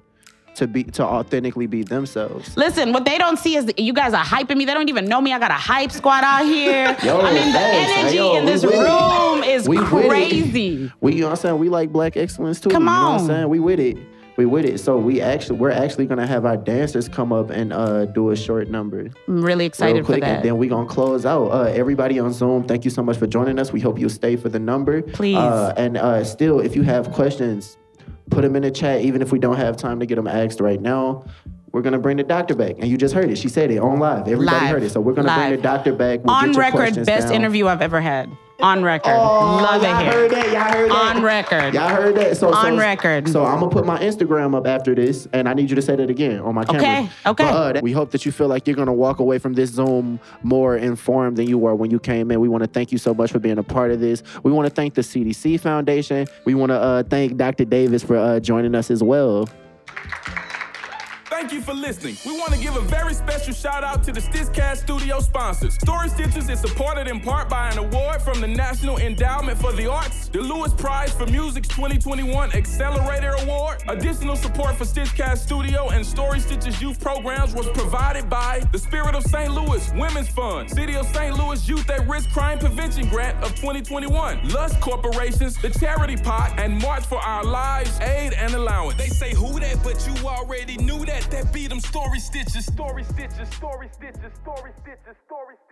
to 0.55 0.67
be 0.67 0.83
to 0.83 1.03
authentically 1.03 1.67
be 1.67 1.83
themselves. 1.83 2.55
Listen, 2.57 2.93
what 2.93 3.05
they 3.05 3.17
don't 3.17 3.37
see 3.37 3.55
is 3.55 3.71
you 3.77 3.93
guys 3.93 4.13
are 4.13 4.23
hyping 4.23 4.57
me. 4.57 4.65
They 4.65 4.73
don't 4.73 4.89
even 4.89 5.05
know 5.05 5.21
me. 5.21 5.33
I 5.33 5.39
got 5.39 5.51
a 5.51 5.55
hype 5.55 5.91
squad 5.91 6.23
out 6.23 6.45
here. 6.45 6.95
Yo, 7.03 7.19
I 7.19 7.33
mean, 7.33 7.53
the 7.53 7.59
energy 7.59 8.17
yo, 8.17 8.35
in 8.35 8.45
this 8.45 8.63
room 8.63 9.43
it. 9.43 9.49
is 9.49 9.67
we 9.67 9.77
crazy. 9.77 10.91
We, 10.99 11.13
you 11.13 11.21
know 11.21 11.27
what 11.27 11.31
I'm 11.31 11.41
saying? 11.41 11.59
We 11.59 11.69
like 11.69 11.91
black 11.91 12.17
excellence 12.17 12.59
too. 12.59 12.69
Come 12.69 12.87
on. 12.87 12.95
You 12.95 13.01
know 13.01 13.11
what 13.11 13.21
I'm 13.21 13.27
saying? 13.27 13.49
We 13.49 13.59
with 13.59 13.79
it. 13.79 13.97
We 14.41 14.45
with 14.47 14.65
it. 14.65 14.79
So 14.79 14.97
we 14.97 15.21
actually 15.21 15.57
we're 15.57 15.69
actually 15.69 16.07
gonna 16.07 16.25
have 16.25 16.45
our 16.45 16.57
dancers 16.57 17.07
come 17.07 17.31
up 17.31 17.51
and 17.51 17.71
uh, 17.71 18.05
do 18.05 18.31
a 18.31 18.35
short 18.35 18.69
number. 18.69 19.07
I'm 19.27 19.43
really 19.43 19.65
excited 19.65 20.03
quick, 20.03 20.17
for 20.17 20.25
that. 20.25 20.35
And 20.37 20.45
then 20.45 20.57
we're 20.57 20.69
gonna 20.69 20.89
close 20.89 21.27
out. 21.27 21.49
Uh, 21.49 21.63
everybody 21.65 22.17
on 22.19 22.33
Zoom, 22.33 22.67
thank 22.67 22.83
you 22.83 22.89
so 22.89 23.03
much 23.03 23.17
for 23.17 23.27
joining 23.27 23.59
us. 23.59 23.71
We 23.71 23.81
hope 23.81 23.99
you'll 23.99 24.09
stay 24.09 24.35
for 24.35 24.49
the 24.49 24.59
number. 24.59 25.03
Please. 25.03 25.37
Uh, 25.37 25.75
and 25.77 25.95
uh, 25.95 26.23
still, 26.23 26.59
if 26.59 26.75
you 26.75 26.81
have 26.81 27.11
questions, 27.11 27.77
put 28.31 28.41
them 28.41 28.55
in 28.55 28.63
the 28.63 28.71
chat, 28.71 29.01
even 29.01 29.21
if 29.21 29.31
we 29.31 29.37
don't 29.37 29.57
have 29.57 29.77
time 29.77 29.99
to 29.99 30.07
get 30.07 30.15
them 30.15 30.27
asked 30.27 30.59
right 30.59 30.81
now. 30.81 31.23
We're 31.71 31.83
gonna 31.83 31.99
bring 31.99 32.17
the 32.17 32.23
doctor 32.23 32.55
back, 32.55 32.75
and 32.79 32.87
you 32.87 32.97
just 32.97 33.13
heard 33.13 33.29
it. 33.29 33.37
She 33.37 33.47
said 33.47 33.71
it 33.71 33.77
on 33.77 33.99
live. 33.99 34.27
Everybody 34.27 34.45
live. 34.45 34.69
heard 34.69 34.83
it. 34.83 34.89
So 34.89 34.99
we're 34.99 35.13
gonna 35.13 35.27
live. 35.27 35.49
bring 35.49 35.55
the 35.57 35.61
doctor 35.61 35.93
back. 35.93 36.19
We'll 36.23 36.35
on 36.35 36.51
record, 36.53 36.95
best 37.05 37.27
down. 37.27 37.33
interview 37.33 37.67
I've 37.67 37.81
ever 37.81 38.01
had. 38.01 38.29
On 38.61 38.83
record. 38.83 39.13
Oh, 39.13 39.57
Love 39.57 39.81
y'all 39.83 39.99
it 39.99 40.03
here. 40.03 40.11
heard 40.11 40.31
that. 40.31 40.51
Y'all 40.51 40.61
heard 40.61 40.91
that. 40.91 41.15
On 41.15 41.23
record. 41.23 41.73
Y'all 41.73 41.89
heard 41.89 42.15
that. 42.15 42.37
So 42.37 42.53
on 42.53 42.73
so, 42.73 42.77
record. 42.77 43.27
So 43.29 43.45
I'm 43.45 43.59
gonna 43.59 43.71
put 43.71 43.85
my 43.85 43.99
Instagram 43.99 44.55
up 44.55 44.67
after 44.67 44.93
this, 44.93 45.27
and 45.33 45.49
I 45.49 45.53
need 45.53 45.69
you 45.69 45.75
to 45.75 45.81
say 45.81 45.95
that 45.95 46.09
again 46.09 46.39
on 46.39 46.53
my 46.55 46.63
camera. 46.63 46.81
Okay. 46.81 47.09
Okay. 47.25 47.43
But, 47.43 47.77
uh, 47.77 47.81
we 47.81 47.91
hope 47.91 48.11
that 48.11 48.25
you 48.25 48.31
feel 48.31 48.47
like 48.47 48.67
you're 48.67 48.75
gonna 48.75 48.93
walk 48.93 49.19
away 49.19 49.39
from 49.39 49.53
this 49.53 49.71
Zoom 49.71 50.19
more 50.43 50.77
informed 50.77 51.37
than 51.37 51.47
you 51.47 51.57
were 51.57 51.75
when 51.75 51.89
you 51.91 51.99
came 51.99 52.31
in. 52.31 52.39
We 52.39 52.49
want 52.49 52.63
to 52.63 52.69
thank 52.69 52.91
you 52.91 52.97
so 52.97 53.13
much 53.13 53.31
for 53.31 53.39
being 53.39 53.57
a 53.57 53.63
part 53.63 53.91
of 53.91 53.99
this. 53.99 54.23
We 54.43 54.51
want 54.51 54.67
to 54.67 54.73
thank 54.73 54.93
the 54.93 55.01
CDC 55.01 55.59
Foundation. 55.59 56.27
We 56.45 56.53
want 56.53 56.71
to 56.71 56.75
uh, 56.75 57.03
thank 57.03 57.37
Dr. 57.37 57.65
Davis 57.65 58.03
for 58.03 58.17
uh, 58.17 58.39
joining 58.39 58.75
us 58.75 58.91
as 58.91 59.01
well. 59.01 59.49
Thank 61.41 61.53
you 61.53 61.61
for 61.61 61.73
listening. 61.73 62.17
We 62.23 62.37
want 62.37 62.53
to 62.53 62.59
give 62.59 62.75
a 62.75 62.81
very 62.81 63.15
special 63.15 63.51
shout 63.51 63.83
out 63.83 64.03
to 64.03 64.11
the 64.11 64.19
Stitchcast 64.19 64.77
Studio 64.77 65.19
sponsors. 65.21 65.73
Story 65.73 66.07
Stitches 66.07 66.47
is 66.49 66.59
supported 66.59 67.07
in 67.07 67.19
part 67.19 67.49
by 67.49 67.71
an 67.71 67.79
award 67.79 68.21
from 68.21 68.41
the 68.41 68.47
National 68.47 68.99
Endowment 68.99 69.57
for 69.57 69.73
the 69.73 69.89
Arts, 69.89 70.27
the 70.27 70.39
Lewis 70.39 70.71
Prize 70.71 71.11
for 71.11 71.25
Music's 71.25 71.67
2021 71.69 72.53
Accelerator 72.53 73.31
Award. 73.39 73.81
Additional 73.87 74.35
support 74.35 74.75
for 74.75 74.83
Stitchcast 74.83 75.39
Studio 75.39 75.89
and 75.89 76.05
Story 76.05 76.39
Stitches 76.39 76.79
youth 76.79 77.01
programs 77.01 77.55
was 77.55 77.67
provided 77.69 78.29
by 78.29 78.61
the 78.71 78.77
Spirit 78.77 79.15
of 79.15 79.23
St. 79.23 79.51
Louis 79.51 79.91
Women's 79.95 80.29
Fund, 80.29 80.69
City 80.69 80.95
of 80.95 81.07
St. 81.07 81.35
Louis 81.35 81.67
Youth 81.67 81.89
at 81.89 82.07
Risk 82.07 82.29
Crime 82.29 82.59
Prevention 82.59 83.09
Grant 83.09 83.35
of 83.43 83.55
2021, 83.55 84.47
Lush 84.49 84.73
Corporations, 84.79 85.59
the 85.59 85.71
Charity 85.71 86.17
Pot, 86.17 86.53
and 86.59 86.79
March 86.79 87.03
for 87.07 87.17
Our 87.17 87.43
Lives 87.43 87.99
Aid 88.01 88.33
and 88.33 88.53
Allowance. 88.53 88.99
They 88.99 89.07
say 89.07 89.33
who 89.33 89.59
that, 89.59 89.81
but 89.83 90.05
you 90.05 90.27
already 90.27 90.77
knew 90.77 91.03
that 91.07 91.30
that 91.31 91.53
beat 91.53 91.69
them 91.69 91.79
story 91.79 92.19
stitches, 92.19 92.65
story 92.65 93.03
stitches, 93.03 93.49
story 93.55 93.89
stitches, 93.93 94.31
story 94.43 94.71
stitches, 94.81 95.15
story 95.25 95.55
stitches. 95.65 95.70